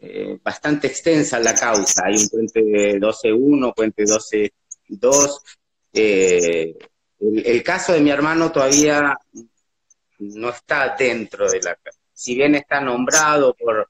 eh, 0.00 0.38
bastante 0.42 0.88
extensa 0.88 1.38
la 1.38 1.54
causa. 1.54 2.06
Hay 2.06 2.16
un 2.16 2.28
Puente 2.28 2.60
12.1, 2.98 3.74
Puente 3.74 4.02
12.2. 4.02 5.40
El, 5.92 6.76
el 7.20 7.62
caso 7.62 7.92
de 7.92 8.00
mi 8.00 8.10
hermano 8.10 8.50
todavía 8.50 9.16
no 10.18 10.48
está 10.48 10.96
dentro 10.98 11.48
de 11.48 11.60
la... 11.60 11.78
Si 12.12 12.34
bien 12.34 12.56
está 12.56 12.80
nombrado 12.80 13.54
por 13.54 13.88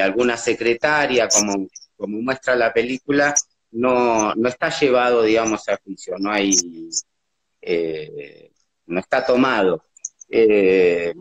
alguna 0.00 0.36
secretaria 0.36 1.28
como 1.28 1.68
como 2.02 2.20
muestra 2.20 2.56
la 2.56 2.72
película, 2.72 3.32
no, 3.72 4.34
no 4.34 4.48
está 4.48 4.68
llevado, 4.68 5.22
digamos, 5.22 5.68
a 5.68 5.78
juicio, 5.82 6.14
no 6.18 6.30
hay, 6.30 6.54
eh, 7.60 8.50
no 8.86 9.00
está 9.00 9.24
tomado. 9.24 9.84
Eh, 10.28 11.14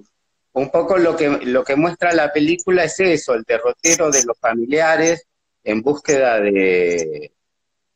un 0.54 0.70
poco 0.70 0.98
lo 0.98 1.16
que, 1.16 1.30
lo 1.30 1.64
que 1.64 1.76
muestra 1.76 2.14
la 2.14 2.32
película 2.32 2.84
es 2.84 3.00
eso, 3.00 3.34
el 3.34 3.44
derrotero 3.44 4.12
de 4.12 4.24
los 4.26 4.38
familiares 4.38 5.26
en 5.64 5.82
búsqueda 5.82 6.42
de, 6.42 7.32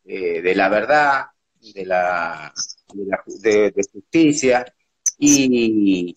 eh, 0.05 0.55
la 0.55 0.69
verdad, 0.69 1.25
de 1.73 1.85
la, 1.85 2.53
de, 3.41 3.73
justicia, 3.91 4.65
y, 5.17 6.15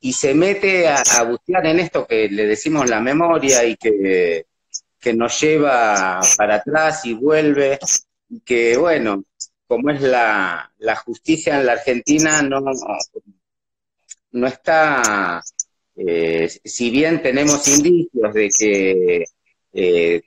y, 0.00 0.12
se 0.12 0.34
mete 0.34 0.88
a, 0.88 1.02
a 1.18 1.22
bucear 1.24 1.66
en 1.66 1.80
esto 1.80 2.06
que 2.06 2.28
le 2.28 2.46
decimos 2.46 2.88
la 2.88 3.00
memoria 3.00 3.64
y 3.64 3.76
que 3.76 4.46
que 5.06 5.14
nos 5.14 5.40
lleva 5.40 6.20
para 6.36 6.56
atrás 6.56 7.04
y 7.04 7.12
vuelve, 7.12 7.78
que 8.44 8.76
bueno, 8.76 9.22
como 9.68 9.90
es 9.90 10.00
la, 10.00 10.72
justicia 11.04 11.60
en 11.60 11.66
la 11.66 11.74
Argentina, 11.74 12.42
no, 12.42 12.60
no 14.32 14.46
está, 14.48 15.40
eh, 15.94 16.48
si 16.48 16.90
bien 16.90 17.22
tenemos 17.22 17.68
indicios 17.68 18.34
de 18.34 18.48
que 18.48 19.24
eh, 19.74 20.22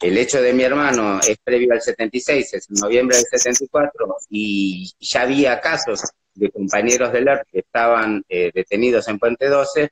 el 0.00 0.18
hecho 0.18 0.40
de 0.40 0.52
mi 0.52 0.62
hermano 0.62 1.18
es 1.18 1.36
previo 1.42 1.72
al 1.72 1.82
76, 1.82 2.54
es 2.54 2.70
en 2.70 2.76
noviembre 2.76 3.16
del 3.16 3.26
74, 3.26 4.18
y 4.30 4.88
ya 5.00 5.22
había 5.22 5.60
casos 5.60 6.02
de 6.32 6.48
compañeros 6.52 7.12
del 7.12 7.26
ERP 7.26 7.48
que 7.50 7.58
estaban 7.58 8.22
eh, 8.28 8.52
detenidos 8.54 9.08
en 9.08 9.18
Puente 9.18 9.48
12, 9.48 9.90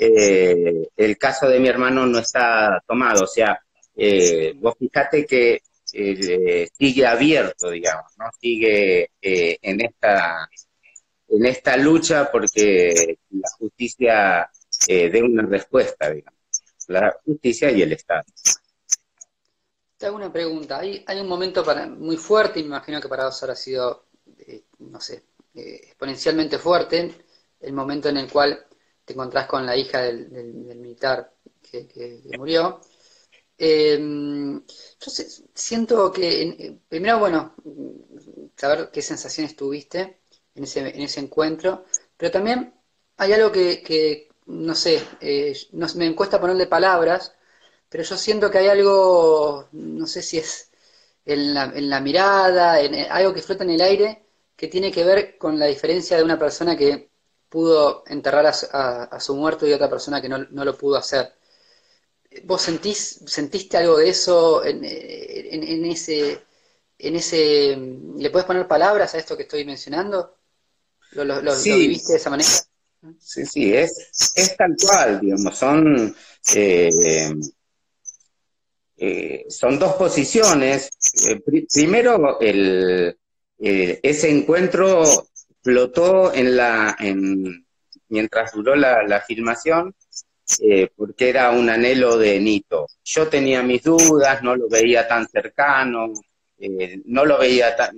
eh, 0.00 0.90
el 0.96 1.18
caso 1.18 1.48
de 1.48 1.58
mi 1.58 1.68
hermano 1.68 2.06
no 2.06 2.20
está 2.20 2.82
tomado. 2.86 3.24
O 3.24 3.26
sea, 3.26 3.60
eh, 3.96 4.54
vos 4.56 4.76
fijate 4.78 5.26
que 5.26 5.60
eh, 5.92 6.68
sigue 6.78 7.06
abierto, 7.06 7.70
digamos, 7.70 8.12
¿no? 8.16 8.26
Sigue 8.40 9.10
en 9.20 9.80
esta 9.80 10.48
en 11.30 11.44
esta 11.44 11.76
lucha 11.76 12.30
porque 12.30 13.18
la 13.30 13.48
justicia 13.58 14.50
dé 14.86 15.22
una 15.22 15.42
respuesta, 15.42 16.10
digamos, 16.10 16.40
la 16.86 17.14
justicia 17.24 17.70
y 17.70 17.82
el 17.82 17.92
Estado. 17.92 18.24
Te 19.96 20.06
hago 20.06 20.16
una 20.16 20.32
pregunta. 20.32 20.78
Hay, 20.78 21.04
hay 21.06 21.20
un 21.20 21.26
momento 21.26 21.64
para, 21.64 21.86
muy 21.86 22.16
fuerte, 22.16 22.60
me 22.60 22.66
imagino 22.66 23.00
que 23.00 23.08
para 23.08 23.24
vos 23.24 23.42
habrá 23.42 23.56
sido, 23.56 24.06
no 24.78 25.00
sé, 25.00 25.24
exponencialmente 25.54 26.58
fuerte, 26.58 27.12
el 27.60 27.72
momento 27.72 28.08
en 28.08 28.18
el 28.18 28.30
cual 28.30 28.64
te 29.08 29.14
encontrás 29.14 29.46
con 29.46 29.64
la 29.64 29.74
hija 29.74 30.02
del, 30.02 30.28
militar 30.76 31.32
que 31.62 32.20
murió. 32.36 32.78
Eh, 33.56 33.98
yo 33.98 35.10
siento 35.54 36.12
que, 36.12 36.78
primero, 36.88 37.18
bueno, 37.18 37.54
saber 38.54 38.90
qué 38.92 39.00
sensaciones 39.00 39.56
tuviste 39.56 40.20
en 40.54 40.64
ese, 40.64 40.80
en 40.80 41.00
ese 41.02 41.20
encuentro, 41.20 41.86
pero 42.16 42.30
también 42.30 42.74
hay 43.16 43.32
algo 43.32 43.50
que, 43.50 44.28
no 44.46 44.74
sé, 44.74 45.02
eh, 45.20 45.56
no, 45.72 45.86
me 45.96 46.14
cuesta 46.14 46.40
ponerle 46.40 46.66
palabras, 46.66 47.34
pero 47.88 48.04
yo 48.04 48.16
siento 48.18 48.50
que 48.50 48.58
hay 48.58 48.68
algo, 48.68 49.68
no 49.72 50.06
sé 50.06 50.22
si 50.22 50.38
es 50.38 50.70
en 51.24 51.54
la, 51.54 51.64
en 51.74 51.88
la 51.90 52.00
mirada, 52.00 52.80
en, 52.80 52.94
algo 53.10 53.32
que 53.34 53.42
flota 53.42 53.64
en 53.64 53.70
el 53.70 53.80
aire, 53.80 54.24
que 54.56 54.68
tiene 54.68 54.92
que 54.92 55.04
ver 55.04 55.38
con 55.38 55.58
la 55.58 55.66
diferencia 55.66 56.16
de 56.16 56.24
una 56.24 56.38
persona 56.38 56.76
que 56.76 57.10
pudo 57.48 58.04
enterrar 58.06 58.46
a, 58.46 59.20
su 59.20 59.34
muerto 59.34 59.66
y 59.66 59.72
otra 59.72 59.88
persona 59.88 60.20
que 60.20 60.28
no, 60.28 60.38
no 60.38 60.64
lo 60.64 60.76
pudo 60.76 60.96
hacer. 60.96 61.32
¿Vos 62.44 62.62
sentís, 62.62 63.20
sentiste 63.26 63.76
algo 63.76 63.96
de 63.96 64.10
eso 64.10 64.64
en, 64.64 64.84
ese, 64.84 66.42
en 66.98 67.16
ese, 67.16 67.76
¿le 68.16 68.30
puedes 68.30 68.46
poner 68.46 68.68
palabras 68.68 69.14
a 69.14 69.18
esto 69.18 69.36
que 69.36 69.44
estoy 69.44 69.64
mencionando? 69.64 70.36
¿Lo, 71.12 71.40
viviste 71.62 72.12
de 72.12 72.18
esa 72.18 72.30
manera? 72.30 72.50
Sí, 73.18 73.46
sí, 73.46 73.74
es, 73.74 74.32
es 74.34 74.56
tal 74.56 74.76
cual, 74.78 75.20
digamos, 75.20 75.56
son, 75.56 76.14
eh, 76.54 77.32
eh, 78.96 79.44
son 79.48 79.78
dos 79.78 79.94
posiciones. 79.94 80.90
Eh, 81.26 81.40
primero, 81.72 82.38
el, 82.40 83.16
ese 83.58 84.30
encuentro 84.30 85.28
flotó 85.62 86.32
en 86.32 86.56
la, 86.56 86.96
en, 86.98 87.66
mientras 88.08 88.52
duró 88.52 88.74
la, 88.74 89.20
filmación, 89.26 89.94
eh, 90.60 90.88
porque 90.96 91.28
era 91.28 91.50
un 91.50 91.68
anhelo 91.68 92.16
de 92.16 92.40
Nito. 92.40 92.86
Yo 93.04 93.28
tenía 93.28 93.62
mis 93.62 93.82
dudas, 93.82 94.42
no 94.42 94.56
lo 94.56 94.68
veía 94.68 95.06
tan 95.06 95.28
cercano, 95.28 96.12
eh, 96.58 97.00
no 97.04 97.24
lo 97.24 97.38
veía 97.38 97.76
tan 97.76 97.96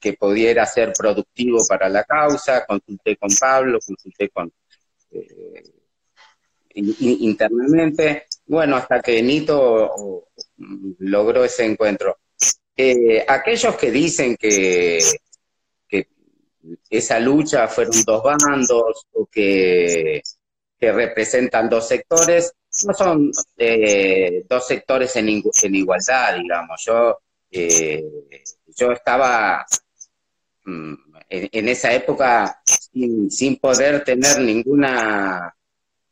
que 0.00 0.14
pudiera 0.14 0.66
ser 0.66 0.92
productivo 0.92 1.66
para 1.66 1.88
la 1.88 2.04
causa, 2.04 2.66
consulté 2.66 3.16
con 3.16 3.30
Pablo, 3.40 3.78
consulté 3.84 4.28
con 4.28 4.52
eh, 5.10 5.62
internamente, 6.74 8.26
bueno, 8.44 8.76
hasta 8.76 9.00
que 9.00 9.22
Nito 9.22 10.26
logró 10.98 11.44
ese 11.44 11.64
encuentro. 11.64 12.18
aquellos 13.28 13.76
que 13.76 13.90
dicen 13.90 14.36
que 14.36 14.98
esa 16.90 17.18
lucha 17.20 17.68
fueron 17.68 18.02
dos 18.04 18.22
bandos 18.22 19.06
o 19.12 19.26
que 19.26 20.22
que 20.78 20.92
representan 20.92 21.68
dos 21.68 21.88
sectores, 21.88 22.52
no 22.84 22.94
son 22.94 23.32
eh, 23.56 24.44
dos 24.48 24.66
sectores 24.66 25.14
en, 25.16 25.28
en, 25.28 25.74
igualdad, 25.74 26.36
digamos. 26.36 26.82
Yo, 26.84 27.18
eh, 27.50 28.04
yo 28.76 28.92
estaba 28.92 29.64
mm, 30.64 30.94
en, 31.30 31.68
esa 31.68 31.92
época 31.92 32.60
sin, 32.64 33.56
poder 33.56 34.04
tener 34.04 34.40
ninguna 34.40 35.54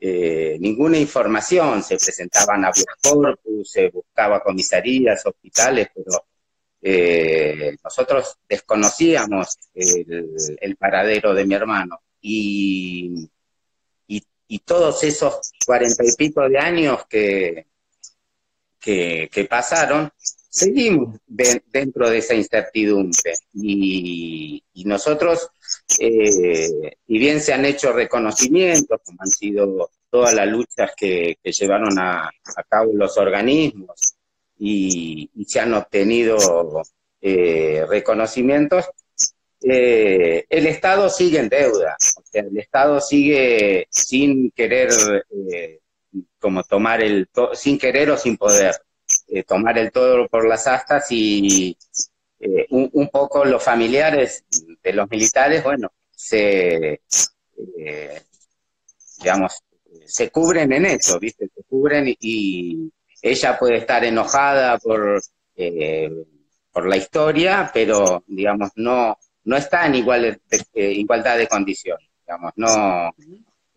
eh, 0.00 0.56
ninguna 0.58 0.98
información, 0.98 1.82
se 1.82 1.96
presentaban 1.96 2.64
a 2.64 2.72
corpus, 3.02 3.70
se 3.70 3.88
buscaba 3.90 4.42
comisarías, 4.42 5.24
hospitales, 5.26 5.88
pero 5.94 6.24
nosotros 7.82 8.38
desconocíamos 8.48 9.56
el, 9.74 10.76
paradero 10.76 11.32
de 11.34 11.44
mi 11.44 11.54
hermano. 11.54 12.00
Y 12.20 13.30
y 14.52 14.58
todos 14.58 15.02
esos 15.02 15.50
cuarenta 15.64 16.04
y 16.04 16.12
pico 16.14 16.46
de 16.46 16.58
años 16.58 17.06
que, 17.08 17.68
que, 18.78 19.46
pasaron, 19.48 20.10
seguimos 20.18 21.18
dentro 21.26 22.10
de 22.10 22.18
esa 22.18 22.34
incertidumbre. 22.34 23.32
Y, 23.54 24.62
nosotros, 24.84 25.48
eh, 25.98 26.96
y 27.06 27.18
bien 27.18 27.40
se 27.40 27.54
han 27.54 27.64
hecho 27.64 27.94
reconocimientos, 27.94 29.00
como 29.02 29.22
han 29.22 29.30
sido 29.30 29.90
todas 30.10 30.34
las 30.34 30.46
luchas 30.48 30.90
que, 30.98 31.38
llevaron 31.42 31.98
a, 31.98 32.30
cabo 32.68 32.92
los 32.92 33.16
organismos, 33.16 34.11
y, 34.64 35.44
se 35.44 35.58
han 35.58 35.74
obtenido 35.74 36.82
eh, 37.20 37.84
reconocimientos, 37.88 38.88
eh, 39.60 40.44
el 40.48 40.66
Estado 40.66 41.08
sigue 41.08 41.40
en 41.40 41.48
deuda, 41.48 41.96
o 42.16 42.22
sea, 42.24 42.42
el 42.42 42.56
Estado 42.56 43.00
sigue 43.00 43.88
sin 43.90 44.52
querer, 44.52 44.90
eh, 45.50 45.80
como 46.38 46.62
tomar 46.62 47.02
el, 47.02 47.28
sin 47.54 47.76
querer 47.76 48.10
o 48.10 48.16
sin 48.16 48.36
poder, 48.36 48.76
tomar 49.46 49.78
el 49.78 49.90
todo 49.90 50.28
por 50.28 50.46
las 50.46 50.66
astas 50.66 51.06
y 51.10 51.76
un, 52.70 53.08
poco 53.08 53.44
los 53.44 53.62
familiares 53.62 54.44
de 54.82 54.92
los 54.92 55.10
militares, 55.10 55.62
bueno, 55.64 55.92
se, 56.10 57.00
digamos, 59.18 59.62
se 60.06 60.30
cubren 60.30 60.72
en 60.72 60.86
eso, 60.86 61.18
¿viste? 61.18 61.48
Se 61.54 61.62
cubren 61.64 62.14
y 62.20 62.90
ella 63.22 63.58
puede 63.58 63.78
estar 63.78 64.04
enojada 64.04 64.78
por, 64.78 65.22
por 66.72 66.88
la 66.88 66.96
historia, 66.96 67.70
pero, 67.72 68.24
digamos, 68.26 68.70
no, 68.76 69.16
no 69.44 69.56
está 69.56 69.86
en 69.86 69.96
igual 69.96 70.24
eh, 70.74 70.92
igualdad 70.92 71.38
de 71.38 71.48
condiciones, 71.48 72.08
digamos, 72.20 72.52
no, 72.56 73.10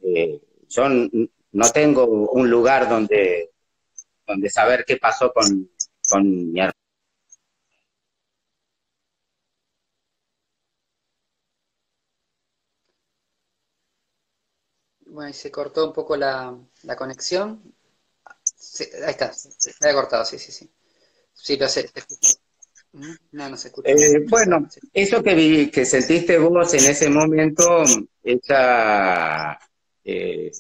eh, 0.03 0.41
yo 0.69 0.89
no 0.89 1.69
tengo 1.73 2.05
un 2.31 2.49
lugar 2.49 2.89
donde, 2.89 3.51
donde 4.27 4.49
saber 4.49 4.85
qué 4.85 4.97
pasó 4.97 5.31
con, 5.33 5.69
con 6.09 6.51
mi 6.53 6.59
hermano. 6.59 6.73
Bueno, 15.07 15.29
y 15.29 15.33
se 15.33 15.49
cortó 15.51 15.87
un 15.87 15.93
poco 15.93 16.17
la, 16.17 16.53
la 16.83 16.95
conexión. 16.97 17.74
Ahí 19.05 19.11
está, 19.11 19.33
se, 19.33 19.73
cortado, 19.93 20.25
sí, 20.25 20.37
sí, 20.39 20.51
sí. 20.51 20.69
Sí, 21.33 21.57
lo 21.57 21.67
sé. 21.67 21.89
No, 23.31 23.49
no 23.49 23.57
se 23.57 23.67
escucha. 23.67 23.89
Eh, 23.91 24.25
bueno, 24.29 24.67
eso 24.93 25.21
que, 25.21 25.69
que 25.71 25.85
sentiste 25.85 26.37
vos 26.37 26.73
en 26.73 26.85
ese 26.85 27.09
momento, 27.09 27.83
esa, 28.23 29.59
eh, 30.03 30.51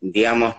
digamos, 0.00 0.54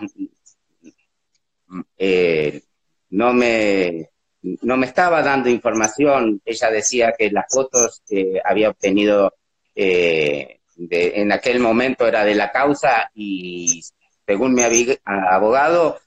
eh, 1.96 2.62
no 3.10 3.32
me 3.32 4.10
no 4.42 4.76
me 4.76 4.84
estaba 4.84 5.22
dando 5.22 5.48
información. 5.48 6.42
Ella 6.44 6.70
decía 6.70 7.14
que 7.16 7.30
las 7.30 7.46
fotos 7.48 8.02
que 8.06 8.40
había 8.44 8.68
obtenido 8.68 9.32
en 9.74 11.32
aquel 11.32 11.60
momento 11.60 12.06
era 12.06 12.24
de 12.26 12.34
la 12.34 12.52
causa 12.52 13.10
y 13.14 13.82
según 14.26 14.54
mi 14.54 14.62
abogado, 15.04 15.98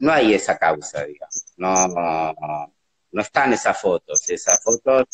no 0.00 0.12
hay 0.12 0.34
esa 0.34 0.58
causa, 0.58 1.04
digamos. 1.04 1.44
No, 1.56 1.86
no 3.12 3.22
están 3.22 3.52
esas 3.52 3.80
fotos. 3.80 4.28
Esas 4.28 4.62
fotos 4.62 5.06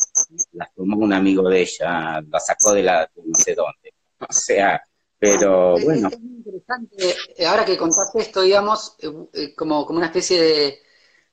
las 0.52 0.74
tomó 0.74 0.96
un 0.96 1.12
amigo 1.12 1.48
de 1.48 1.62
ella, 1.62 2.20
las 2.28 2.46
sacó 2.46 2.72
de 2.72 2.82
la 2.82 3.08
no 3.14 3.34
sé 3.34 3.54
dónde. 3.54 3.94
O 4.18 4.32
sea, 4.32 4.82
pero 5.22 5.78
bueno. 5.78 6.08
Es, 6.08 6.18
muy 6.18 6.38
interesante, 6.38 7.14
eh, 7.36 7.46
ahora 7.46 7.64
que 7.64 7.76
contaste 7.76 8.18
esto, 8.18 8.42
digamos, 8.42 8.96
eh, 8.98 9.12
eh, 9.34 9.54
como, 9.54 9.86
como 9.86 9.98
una 9.98 10.06
especie 10.06 10.80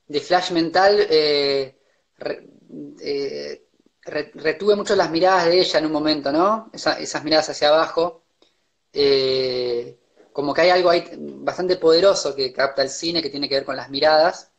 de, 0.07 0.19
flash 0.19 0.51
mental, 0.51 1.07
retuve 4.03 4.75
mucho 4.75 4.95
las 4.95 5.09
miradas 5.09 5.45
de 5.45 5.59
ella 5.59 5.79
en 5.79 5.85
un 5.87 5.91
momento, 5.91 6.31
¿no? 6.31 6.69
esas 6.71 7.23
miradas 7.23 7.49
hacia 7.49 7.69
abajo. 7.69 8.25
Como 10.33 10.53
que 10.53 10.61
hay 10.61 10.69
algo 10.69 10.89
ahí 10.89 11.05
bastante 11.17 11.77
poderoso 11.77 12.35
que 12.35 12.53
capta 12.53 12.81
el 12.81 12.89
cine 12.89 13.21
que 13.21 13.29
tiene 13.29 13.49
que 13.49 13.55
ver 13.55 13.65
con 13.65 13.75
las 13.75 13.89
miradas, 13.89 14.51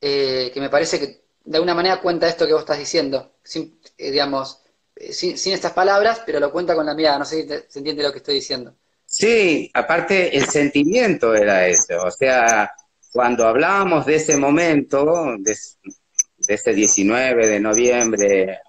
que 0.00 0.52
me 0.56 0.70
parece 0.70 0.98
que 0.98 1.28
de 1.48 1.56
alguna 1.56 1.74
manera 1.74 2.00
cuenta 2.00 2.28
esto 2.28 2.46
que 2.46 2.52
vos 2.52 2.62
estás 2.62 2.78
diciendo, 2.78 3.36
sin, 3.42 3.80
eh, 3.96 4.10
digamos, 4.10 4.60
eh, 4.94 5.12
sin, 5.14 5.52
estas 5.52 5.72
palabras, 5.72 6.20
pero 6.26 6.38
lo 6.40 6.52
cuenta 6.52 6.74
con 6.74 6.84
la 6.84 6.94
mirada, 6.94 7.20
no 7.20 7.24
sé 7.24 7.42
si 7.42 7.48
se 7.48 7.78
entiende 7.78 8.02
lo 8.02 8.12
que 8.12 8.18
estoy 8.18 8.34
diciendo. 8.34 8.74
Sí, 9.06 9.70
aparte 9.72 10.36
el 10.36 10.44
sentimiento 10.44 11.34
era 11.34 11.66
eso, 11.66 12.02
o 12.04 12.10
sea, 12.10 12.70
cuando 13.10 13.46
hablábamos 13.46 14.04
de 14.04 14.16
ese 14.16 14.36
momento, 14.36 15.36
de, 15.38 15.56
ese 16.46 16.74
19 16.74 17.46
de 17.46 17.60
noviembre 17.60 18.60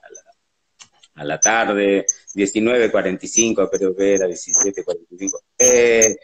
a 1.19 1.23
la, 1.25 1.39
tarde, 1.39 2.05
19.45 2.33 3.69
creo 3.69 3.95
que 3.95 4.15
era, 4.15 4.25
17.45. 4.27 5.39
Eh, 5.57 6.15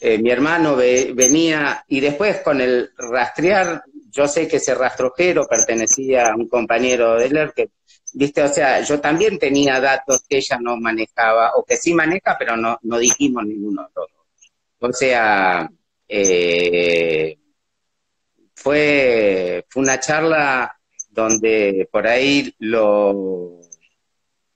eh, 0.00 0.18
mi 0.18 0.30
hermano 0.30 0.76
venía 0.76 1.84
y 1.88 2.00
después 2.00 2.40
con 2.40 2.60
el 2.60 2.90
rastrear, 2.96 3.82
yo 4.10 4.28
sé 4.28 4.46
que 4.46 4.56
ese 4.56 4.74
rastrojero 4.74 5.46
pertenecía 5.46 6.28
a 6.28 6.36
un 6.36 6.48
compañero 6.48 7.14
de 7.14 7.26
él 7.26 7.52
que, 7.56 7.70
viste, 8.12 8.42
o 8.42 8.48
sea, 8.48 8.82
yo 8.82 9.00
también 9.00 9.38
tenía 9.38 9.80
datos 9.80 10.24
que 10.28 10.36
ella 10.36 10.58
no 10.60 10.76
manejaba, 10.76 11.52
o 11.56 11.64
que 11.64 11.76
sí 11.76 11.94
maneja, 11.94 12.36
pero 12.38 12.56
no, 12.56 12.78
no 12.82 12.98
dijimos 12.98 13.46
ninguno 13.46 13.88
O 14.80 14.92
sea, 14.92 15.70
eh, 16.08 17.38
fue, 18.54 19.64
fue 19.68 19.82
una 19.82 19.98
charla 19.98 20.76
donde 21.08 21.88
por 21.90 22.06
ahí 22.06 22.54
lo 22.58 23.61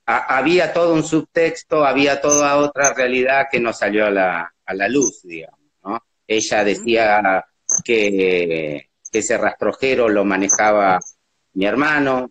había 0.06 0.72
todo 0.72 0.94
un 0.94 1.02
subtexto, 1.02 1.84
había 1.84 2.20
toda 2.20 2.56
otra 2.58 2.94
realidad 2.94 3.46
que 3.50 3.58
no 3.58 3.72
salió 3.72 4.06
a 4.06 4.10
la, 4.10 4.54
a 4.64 4.74
la 4.74 4.88
luz, 4.88 5.22
digamos, 5.24 5.60
¿no? 5.84 6.00
Ella 6.26 6.64
decía 6.64 7.44
que, 7.84 8.88
ese 9.12 9.38
rastrojero 9.38 10.10
lo 10.10 10.26
manejaba 10.26 11.00
mi 11.54 11.64
hermano, 11.64 12.30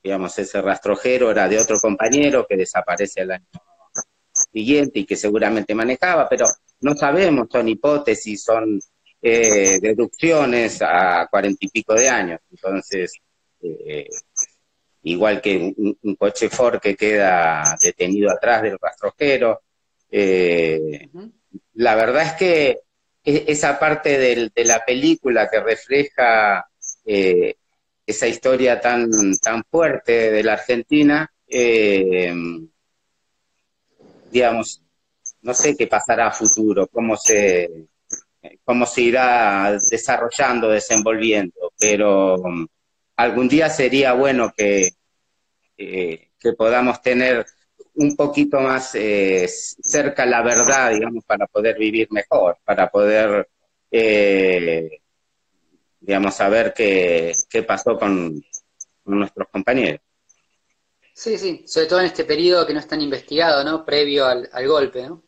digamos, 0.00 0.38
ese 0.38 0.62
rastrojero 0.62 1.32
era 1.32 1.48
de 1.48 1.58
otro 1.58 1.80
compañero 1.80 2.46
que 2.48 2.56
desaparece 2.56 3.22
el 3.22 3.32
año 3.32 3.46
siguiente 4.52 5.00
y 5.00 5.04
que 5.04 5.16
seguramente 5.16 5.74
manejaba, 5.74 6.28
pero 6.28 6.46
no 6.82 6.94
sabemos, 6.94 7.48
son 7.50 7.68
hipótesis, 7.68 8.40
son 8.44 8.80
eh, 9.20 9.80
deducciones 9.80 10.80
a 10.80 11.26
cuarenta 11.28 11.58
y 11.60 11.68
pico 11.68 11.94
de 11.94 12.08
años. 12.08 12.40
Entonces, 12.50 13.12
eh, 13.60 14.08
igual 15.02 15.40
que 15.40 15.74
un, 15.76 16.14
coche 16.16 16.48
Ford 16.48 16.80
que 16.80 16.96
queda 16.96 17.76
detenido 17.80 18.30
atrás 18.30 18.62
del 18.62 18.78
rastrojero. 18.80 19.62
Eh, 20.10 21.08
la 21.74 21.94
verdad 21.94 22.22
es 22.22 22.32
que 22.34 22.78
e, 23.24 23.44
esa 23.48 23.78
parte 23.78 24.18
de 24.18 24.64
la 24.64 24.84
película 24.84 25.48
que 25.48 25.60
refleja 25.60 26.66
esa 27.04 28.26
historia 28.28 28.80
tan, 28.80 29.10
tan 29.42 29.64
fuerte 29.64 30.30
de 30.30 30.42
la 30.42 30.52
Argentina, 30.52 31.30
digamos, 34.30 34.82
no 35.42 35.54
sé 35.54 35.76
qué 35.76 35.86
pasará 35.86 36.28
a 36.28 36.32
futuro, 36.32 36.86
cómo 36.88 37.16
se, 37.16 37.88
cómo 38.64 38.86
se 38.86 39.02
irá 39.02 39.76
desarrollando, 39.90 40.68
desenvolviendo, 40.68 41.72
pero 41.78 42.36
algún 43.22 43.48
día 43.48 43.68
sería 43.68 44.12
bueno 44.12 44.52
que, 44.56 44.90
eh, 45.76 46.30
que 46.38 46.52
podamos 46.54 47.00
tener 47.02 47.46
un 47.94 48.16
poquito 48.16 48.60
más 48.60 48.94
eh, 48.94 49.46
cerca 49.48 50.24
la 50.24 50.42
verdad, 50.42 50.90
digamos, 50.90 51.24
para 51.24 51.46
poder 51.46 51.76
vivir 51.78 52.08
mejor, 52.10 52.58
para 52.64 52.90
poder, 52.90 53.48
eh, 53.90 55.00
digamos, 56.00 56.34
saber 56.34 56.72
qué, 56.74 57.32
qué 57.48 57.62
pasó 57.62 57.98
con, 57.98 58.42
nuestros 59.04 59.48
compañeros. 59.48 60.00
Sí, 61.12 61.36
sí, 61.36 61.64
sobre 61.66 61.86
todo 61.86 62.00
en 62.00 62.06
este 62.06 62.24
periodo 62.24 62.66
que 62.66 62.72
no 62.72 62.78
es 62.78 62.86
tan 62.86 63.00
investigado, 63.00 63.64
¿no? 63.64 63.84
Previo 63.84 64.24
al, 64.24 64.48
al 64.52 64.68
golpe, 64.68 65.02
¿no? 65.02 65.24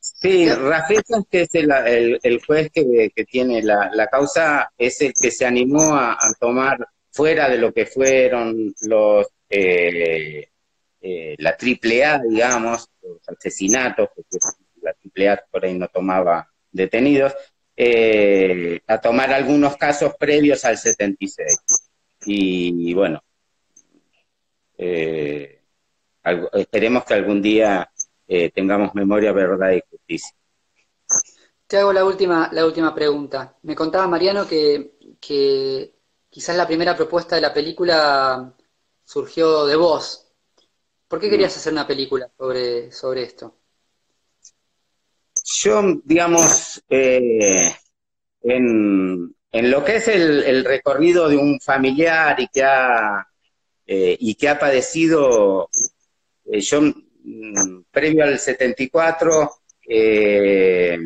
Sí, 0.00 0.48
Rafael 0.48 1.02
que 1.30 1.42
es 1.42 1.54
el, 1.54 2.40
juez 2.46 2.70
que, 2.72 3.12
tiene 3.30 3.62
la, 3.62 4.08
causa, 4.10 4.72
es 4.78 5.02
el 5.02 5.12
que 5.12 5.30
se 5.30 5.44
animó 5.44 5.94
a, 5.94 6.16
tomar 6.40 6.88
fuera 7.10 7.50
de 7.50 7.58
lo 7.58 7.72
que 7.72 7.84
fueron 7.84 8.74
los 8.82 9.26
eh, 9.50 10.48
eh, 11.02 11.34
la 11.38 11.54
triple 11.56 12.04
A, 12.04 12.18
digamos, 12.18 12.88
los 13.02 13.28
asesinatos, 13.28 14.08
porque 14.14 14.38
la 14.80 14.94
triple 14.94 15.28
A 15.28 15.44
por 15.50 15.64
ahí 15.66 15.74
no 15.74 15.88
tomaba 15.88 16.50
detenidos, 16.72 17.34
eh, 17.76 18.80
a 18.86 19.00
tomar 19.00 19.32
algunos 19.32 19.76
casos 19.76 20.14
previos 20.18 20.64
al 20.64 20.78
76. 20.78 21.58
Y, 22.24 22.94
bueno, 22.94 23.22
esperemos 26.52 27.04
que 27.04 27.14
algún 27.14 27.42
día 27.42 27.89
eh, 28.32 28.52
tengamos 28.54 28.94
memoria, 28.94 29.32
verdad 29.32 29.72
y 29.72 29.82
justicia. 29.90 30.30
Te 31.66 31.78
hago 31.78 31.92
la 31.92 32.04
última, 32.04 32.48
la 32.52 32.64
última 32.64 32.94
pregunta. 32.94 33.58
Me 33.62 33.74
contaba 33.74 34.06
Mariano 34.06 34.46
que, 34.46 34.92
quizás 36.30 36.56
la 36.56 36.66
primera 36.68 36.96
propuesta 36.96 37.34
de 37.34 37.42
la 37.42 37.52
película 37.52 38.54
surgió 39.02 39.66
de 39.66 39.74
vos. 39.74 40.28
¿Por 41.08 41.18
qué 41.18 41.28
querías 41.28 41.56
hacer 41.56 41.72
una 41.72 41.88
película 41.88 42.30
sobre, 42.38 42.92
sobre 42.92 43.24
esto? 43.24 43.56
Yo, 45.44 45.82
digamos, 46.04 46.80
eh, 46.88 47.74
en, 48.42 49.34
lo 49.52 49.84
que 49.84 49.96
es 49.96 50.06
el, 50.06 50.64
recorrido 50.64 51.28
de 51.28 51.36
un 51.36 51.58
familiar 51.60 52.38
y 52.38 52.46
que 52.46 52.62
ha, 52.62 53.26
eh, 53.88 54.16
y 54.20 54.36
que 54.36 54.48
ha 54.48 54.56
padecido, 54.56 55.68
yo 56.44 56.80
Mm, 56.80 57.09
previo 57.90 58.24
al 58.24 58.38
74, 58.38 59.50
eh, 59.88 60.98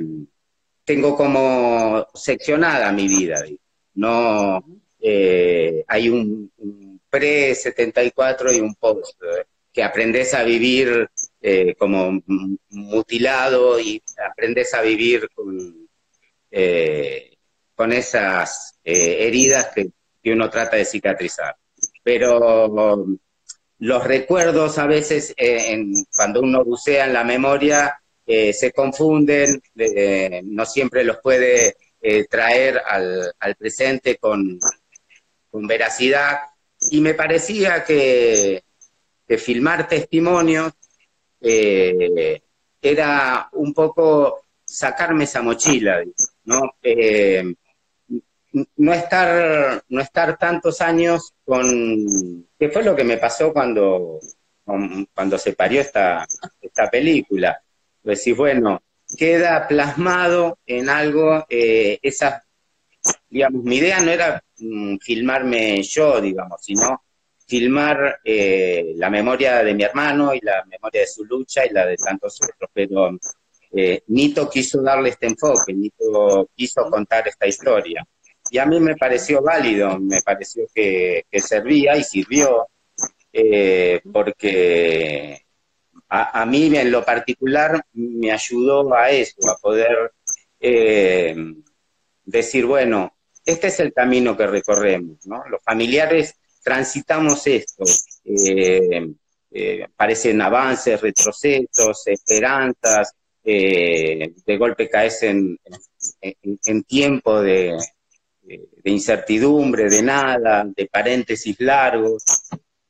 tengo 0.85 1.17
como 1.17 2.07
seccionada 2.15 2.93
mi 2.93 3.09
vida. 3.09 3.45
No 3.95 4.65
eh, 5.01 5.85
hay 5.87 6.09
un, 6.09 6.51
pre-74 7.09 8.57
y 8.57 8.61
un 8.61 8.75
post, 8.75 9.21
que 9.73 9.83
aprendes 9.83 10.35
a 10.35 10.43
vivir 10.43 11.09
eh, 11.41 11.75
como 11.77 12.21
mutilado 12.71 13.79
y 13.79 14.03
aprendes 14.31 14.75
a 14.75 14.83
vivir 14.83 15.29
con, 15.35 15.89
con 17.75 17.93
esas 17.93 18.79
heridas 18.85 19.71
que, 19.75 19.91
que 20.23 20.33
uno 20.33 20.51
trata 20.51 20.77
de 20.77 20.85
cicatrizar. 20.85 21.57
Pero 22.03 23.07
los 23.79 24.05
recuerdos 24.05 24.79
a 24.79 24.87
veces, 24.87 25.35
eh, 25.37 25.83
cuando 26.15 26.41
uno 26.41 26.65
bucea 26.65 27.07
en 27.07 27.13
la 27.13 27.25
memoria, 27.25 28.01
eh, 28.27 28.53
se 28.53 28.73
confunden, 28.73 29.61
eh, 29.77 30.41
no 30.45 30.65
siempre 30.65 31.05
los 31.05 31.19
puede 31.19 31.77
traer 32.29 32.83
al, 32.87 33.57
presente 33.59 34.17
con, 34.17 34.59
veracidad. 35.53 36.41
Y 36.91 37.01
me 37.01 37.15
parecía 37.15 37.85
que, 37.85 38.63
filmar 39.39 39.89
testimonios 39.89 40.73
era 41.41 43.49
un 43.53 43.73
poco 43.73 44.45
sacarme 44.65 45.25
esa 45.25 45.41
mochila, 45.41 46.03
¿no? 46.45 46.75
No 48.77 48.93
estar, 48.93 49.83
no 49.89 50.01
estar 50.01 50.39
tantos 50.39 50.81
años 50.81 51.35
con, 51.45 52.47
¿qué 52.59 52.69
fue 52.69 52.85
lo 52.85 52.95
que 52.95 53.05
me 53.05 53.17
pasó 53.17 53.53
cuando, 53.53 54.21
cuando 55.13 55.39
se 55.39 55.55
parió 55.55 55.81
esta, 55.81 56.27
esta 56.61 56.89
película? 56.89 57.61
Decir, 58.03 58.35
bueno, 58.37 58.83
queda 59.17 59.67
plasmado 59.67 60.59
en 60.67 60.89
algo, 60.89 61.45
eh, 61.49 61.99
esa, 62.01 62.45
digamos, 63.29 63.65
mi 63.65 63.77
idea 63.77 64.01
no 64.01 64.11
era 64.11 64.43
mm, 64.59 64.99
filmarme 64.99 65.83
yo, 65.83 66.21
digamos, 66.21 66.61
sino 66.63 67.03
filmar 67.47 68.21
eh, 68.25 68.93
la 68.97 69.11
memoria 69.11 69.63
de 69.65 69.75
mi 69.75 69.83
hermano 69.83 70.33
y 70.33 70.41
la 70.41 70.65
memoria 70.65 71.03
de 71.03 71.07
su 71.07 71.25
lucha 71.25 71.67
y 71.67 71.71
la 71.71 71.87
de 71.87 71.97
tantos 71.97 72.39
otros, 72.43 72.71
pero 72.73 73.11
eh, 73.73 74.03
Nito 74.07 74.49
quiso 74.49 74.81
darle 74.81 75.11
este 75.11 75.27
enfoque, 75.27 75.75
Nito 75.75 76.49
quiso 76.55 76.89
contar 76.89 77.27
esta 77.29 77.47
historia 77.47 78.07
y 78.55 78.59
a 78.59 78.67
mí 78.67 78.79
me 78.79 78.95
pareció 78.95 79.43
válido, 79.43 79.99
me 79.99 80.23
pareció 80.23 80.69
que, 80.73 81.25
servía 81.41 81.97
y 81.97 82.05
sirvió, 82.05 82.69
eh, 83.33 84.01
porque 84.13 85.45
a, 86.09 86.47
mí 86.47 86.67
en 86.77 86.93
lo 86.93 87.05
particular 87.05 87.85
me 87.95 88.31
ayudó 88.31 88.95
a 88.95 89.11
eso, 89.11 89.51
a 89.51 89.57
poder 89.57 90.13
eh, 90.61 91.35
decir, 92.25 92.65
bueno, 92.67 93.17
este 93.45 93.67
es 93.67 93.81
el 93.81 93.93
camino 93.93 94.37
que 94.37 94.47
recorremos, 94.47 95.27
¿no? 95.27 95.43
Los 95.49 95.61
familiares 95.65 96.37
transitamos 96.63 97.45
esto, 97.49 97.83
eh, 98.25 99.89
parecen 99.97 100.41
avances, 100.41 101.01
retrocesos, 101.01 102.07
esperanzas, 102.07 103.17
de 103.43 104.57
golpe 104.57 104.89
caes 104.89 105.25
en 105.25 105.59
tiempo 106.87 107.43
de, 107.43 107.77
de 108.45 108.91
incertidumbre, 108.91 109.89
de 109.89 110.03
nada, 110.03 110.65
de 110.65 110.87
paréntesis 110.87 111.57
largos. 111.61 112.25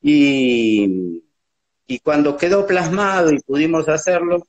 Y, 0.02 1.22
y 1.86 1.98
cuando 2.00 2.36
quedó 2.36 2.66
plasmado 2.66 3.30
y 3.32 3.40
pudimos 3.40 3.88
hacerlo, 3.88 4.46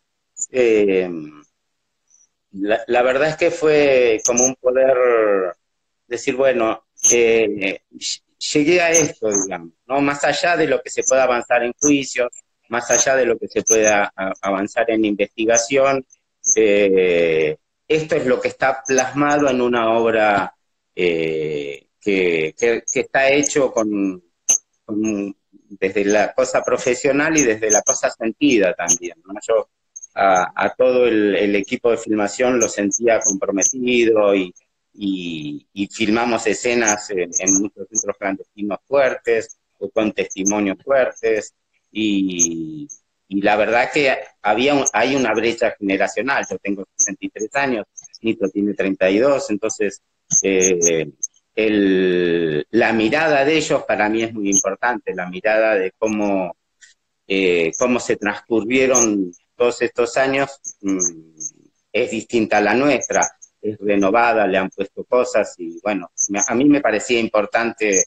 eh, 0.51 1.09
la, 2.51 3.01
verdad 3.01 3.29
es 3.29 3.37
que 3.37 3.51
fue 3.51 4.21
como 4.25 4.45
un 4.45 4.55
poder 4.55 4.95
decir, 6.07 6.35
bueno, 6.35 6.85
eh, 7.11 7.81
llegué 8.53 8.81
a 8.81 8.91
esto, 8.91 9.29
digamos, 9.29 9.73
¿no? 9.85 10.01
Más 10.01 10.23
allá 10.23 10.55
de 10.55 10.67
lo 10.67 10.81
que 10.81 10.89
se 10.89 11.03
pueda 11.03 11.23
avanzar 11.23 11.63
en 11.63 11.73
juicios, 11.73 12.29
más 12.69 12.89
allá 12.89 13.15
de 13.15 13.25
lo 13.25 13.37
que 13.37 13.47
se 13.47 13.63
pueda 13.63 14.11
avanzar 14.41 14.89
en 14.89 15.05
investigación, 15.05 16.05
eh, 16.55 17.57
esto 17.87 18.15
es 18.15 18.25
lo 18.25 18.39
que 18.39 18.47
está 18.47 18.83
plasmado 18.85 19.49
en 19.49 19.61
una 19.61 19.91
obra 19.91 20.54
eh, 20.95 21.87
que, 21.99 22.53
está 22.93 23.29
hecho 23.29 23.71
con, 23.71 24.23
desde 25.69 26.05
la 26.05 26.33
cosa 26.33 26.63
profesional 26.63 27.35
y 27.37 27.43
desde 27.43 27.71
la 27.71 27.81
cosa 27.81 28.09
sentida 28.09 28.73
también. 28.73 29.17
Yo 29.47 29.69
a, 30.13 30.73
todo 30.77 31.07
el, 31.07 31.55
equipo 31.55 31.91
de 31.91 31.97
filmación 31.97 32.59
lo 32.59 32.69
sentía 32.69 33.19
comprometido 33.19 34.33
y, 34.35 34.53
filmamos 35.91 36.47
escenas 36.47 37.09
en, 37.09 37.29
muchos 37.59 37.87
centros 37.89 38.17
clandestinos 38.17 38.79
fuertes 38.87 39.57
con 39.93 40.13
testimonios 40.13 40.77
fuertes 40.83 41.53
y, 41.91 42.87
la 43.27 43.57
verdad 43.57 43.91
que 43.91 44.15
había 44.43 44.75
hay 44.93 45.15
una 45.15 45.33
brecha 45.33 45.75
generacional. 45.77 46.45
Yo 46.49 46.57
tengo 46.59 46.85
63 46.95 47.55
años, 47.55 47.85
Nito 48.21 48.47
tiene 48.49 48.73
32, 48.73 49.49
entonces 49.49 50.01
eh, 50.41 51.11
la 51.55 52.93
mirada 52.93 53.45
de 53.45 53.57
ellos 53.57 53.83
para 53.83 54.09
mí 54.09 54.23
es 54.23 54.33
muy 54.33 54.49
importante, 54.49 55.15
la 55.15 55.29
mirada 55.29 55.75
de 55.75 55.91
cómo, 55.97 56.55
eh, 57.27 57.71
cómo 57.77 57.99
se 57.99 58.17
transcurrieron 58.17 59.31
todos 59.55 59.81
estos 59.81 60.17
años 60.17 60.59
mm, 60.81 60.97
es 61.91 62.11
distinta 62.11 62.57
a 62.57 62.61
la 62.61 62.73
nuestra, 62.73 63.21
es 63.61 63.77
renovada, 63.79 64.45
le 64.47 64.57
han 64.57 64.69
puesto 64.69 65.05
cosas 65.05 65.55
y 65.57 65.79
bueno, 65.81 66.11
a 66.47 66.55
mí 66.55 66.65
me 66.65 66.81
parecía 66.81 67.19
importante 67.19 68.03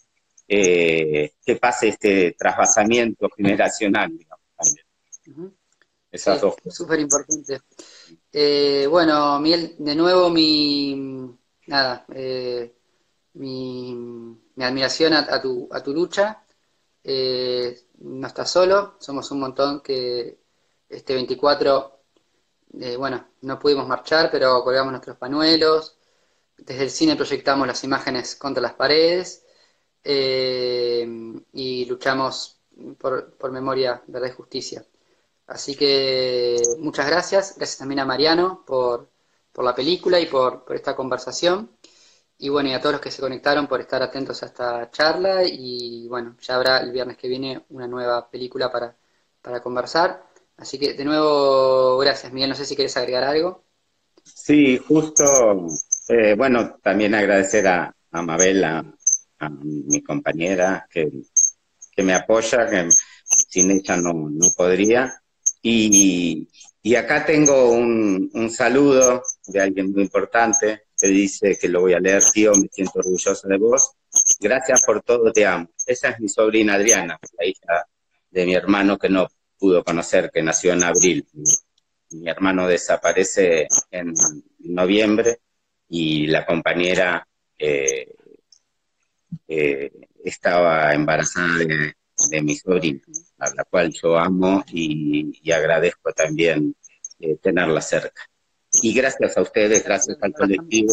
eh, 0.47 1.33
que 1.45 1.57
pase 1.57 1.89
este 1.89 2.33
trasvasamiento 2.33 3.29
generacional, 3.35 4.17
digamos, 4.17 4.45
Esas 6.11 6.41
dos 6.41 6.57
cosas. 6.57 6.75
Súper 6.75 7.01
importante. 7.01 7.61
Eh, 8.33 8.87
bueno, 8.89 9.41
Miel, 9.41 9.75
de 9.79 9.95
nuevo 9.95 10.31
mi, 10.31 11.35
nada, 11.69 12.05
eh, 12.15 12.75
mi, 13.35 13.97
admiración 14.59 15.15
a, 15.15 15.41
tu, 15.41 15.69
a 15.73 15.83
tu 15.83 15.93
lucha. 15.95 16.45
no 17.05 18.27
estás 18.27 18.51
solo, 18.51 18.97
somos 19.01 19.31
un 19.31 19.41
montón 19.41 19.81
que 19.81 20.39
este 20.89 21.15
24, 21.15 22.01
eh, 22.81 22.97
bueno, 22.97 23.29
no 23.43 23.59
pudimos 23.59 23.87
marchar, 23.87 24.31
pero 24.31 24.63
colgamos 24.65 24.93
nuestros 24.93 25.17
panuelos. 25.17 25.97
Desde 26.57 26.85
el 26.85 26.91
cine 26.91 27.17
proyectamos 27.17 27.67
las 27.67 27.85
imágenes 27.85 28.37
contra 28.37 28.63
las 28.63 28.75
paredes 28.75 29.45
eh, 30.05 31.07
y 31.53 31.85
luchamos 31.87 32.61
por, 32.99 33.53
memoria, 33.53 34.03
verdad 34.07 34.29
y 34.29 34.33
justicia. 34.33 34.85
Así 35.47 35.77
que 35.77 36.61
muchas 36.79 37.07
gracias. 37.07 37.55
Gracias 37.57 37.79
también 37.79 38.01
a 38.01 38.05
Mariano 38.07 38.65
por, 38.67 39.11
la 39.65 39.75
película 39.75 40.21
y 40.21 40.27
por, 40.27 40.65
esta 40.75 40.95
conversación. 40.97 41.71
Y 42.39 42.49
bueno, 42.49 42.69
y 42.71 42.73
a 42.73 42.81
todos 42.81 42.95
los 42.95 43.01
que 43.01 43.11
se 43.11 43.21
conectaron 43.21 43.67
por 43.67 43.81
estar 43.81 44.03
atentos 44.03 44.43
a 44.43 44.47
esta 44.47 44.91
charla. 44.91 45.43
Y 45.45 46.07
bueno, 46.09 46.37
ya 46.41 46.57
habrá 46.57 46.79
el 46.79 46.93
viernes 46.93 47.17
que 47.17 47.29
viene 47.29 47.65
una 47.71 47.87
nueva 47.87 48.31
película 48.31 48.71
para, 48.71 48.97
para 49.43 49.61
conversar. 49.61 50.25
Así 50.57 50.79
que 50.79 50.95
de 50.95 51.05
nuevo, 51.05 51.99
gracias 51.99 52.33
Miguel. 52.33 52.51
No 52.51 52.57
sé 52.57 52.65
si 52.65 52.77
quieres 52.77 52.97
agregar 52.97 53.25
algo. 53.25 53.65
Sí, 54.35 54.79
justo, 54.79 55.67
eh, 56.09 56.35
bueno, 56.37 56.79
también 56.83 57.15
agradecer 57.15 57.67
a, 57.67 57.95
Mabel, 58.11 58.65
a, 58.65 58.85
mi 59.63 60.03
compañera 60.03 60.87
que, 60.91 61.11
me 61.99 62.15
apoya, 62.15 62.69
que 62.69 62.89
sin 63.25 63.71
ella 63.71 63.97
no, 63.97 64.13
no 64.13 64.47
podría. 64.57 65.23
Y, 65.63 66.49
acá 66.97 67.25
tengo 67.25 67.71
un, 67.71 68.31
un, 68.33 68.51
saludo 68.51 69.23
de 69.49 69.61
alguien 69.61 69.93
muy 69.93 70.03
importante 70.03 70.83
que 70.97 71.09
dice 71.09 71.59
que 71.61 71.69
lo 71.69 71.81
voy 71.81 71.95
a 71.95 72.01
leer, 72.01 72.23
tío, 72.33 72.53
me 72.53 72.69
siento 72.69 72.99
orgulloso 72.99 73.49
de 73.49 73.57
vos. 73.57 73.93
Gracias 74.41 74.83
por 74.85 75.03
todo, 75.03 75.33
te 75.33 75.47
amo. 75.47 75.69
Esa 75.87 76.11
es 76.11 76.21
mi 76.21 76.29
sobrina 76.29 76.75
Adriana, 76.75 77.19
la 77.39 77.47
hija 77.47 77.87
de 78.31 78.47
mi 78.47 78.55
hermano 78.55 78.99
que 78.99 79.09
no 79.09 79.29
pudo 79.59 79.83
conocer, 79.85 80.31
que 80.33 80.43
nació 80.43 80.73
en 80.73 80.85
abril. 80.85 81.27
Mi 82.11 82.29
hermano 82.29 82.67
desaparece 82.67 83.67
en 83.91 84.15
noviembre 84.61 85.41
y 85.89 86.27
la 86.27 86.45
compañera 86.45 87.27
eh, 87.59 88.15
eh, 89.47 89.91
estaba 90.25 90.93
embarazada 90.95 91.59
de, 91.59 92.43
mi 92.43 92.57
sobrina, 92.57 93.01
a 93.39 93.55
la 93.55 93.65
cual 93.65 93.93
yo 93.93 94.19
amo 94.19 94.65
y, 94.73 95.51
agradezco 95.53 96.13
también 96.13 96.75
eh, 97.21 97.37
tenerla 97.37 97.81
cerca. 97.81 98.29
Y 98.83 98.95
gracias 98.95 99.37
a 99.37 99.43
ustedes, 99.43 99.85
gracias 99.85 100.17
al 100.21 100.33
colectivo. 100.33 100.93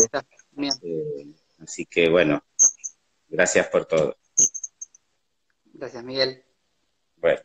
así 1.59 1.86
que 1.86 2.09
bueno, 2.09 2.43
gracias 3.27 3.67
por 3.67 3.86
todo. 3.86 4.17
Gracias, 5.73 6.03
Miguel. 6.03 6.43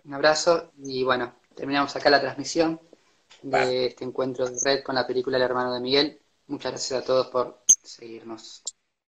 Un 0.04 0.14
abrazo 0.14 0.72
y 0.82 1.04
bueno, 1.04 1.34
terminamos 1.54 1.96
acá 1.96 2.10
la 2.10 2.20
transmisión 2.20 2.80
de 3.42 3.86
este 3.86 4.04
encuentro 4.04 4.46
de 4.46 4.58
red 4.62 4.82
con 4.82 4.94
la 4.94 5.06
película 5.06 5.36
El 5.36 5.42
hermano 5.42 5.72
de 5.72 5.80
Miguel. 5.80 6.20
Muchas 6.46 6.72
gracias 6.72 7.02
a 7.02 7.04
todos 7.04 7.28
por 7.28 7.62
seguirnos. 7.66 8.62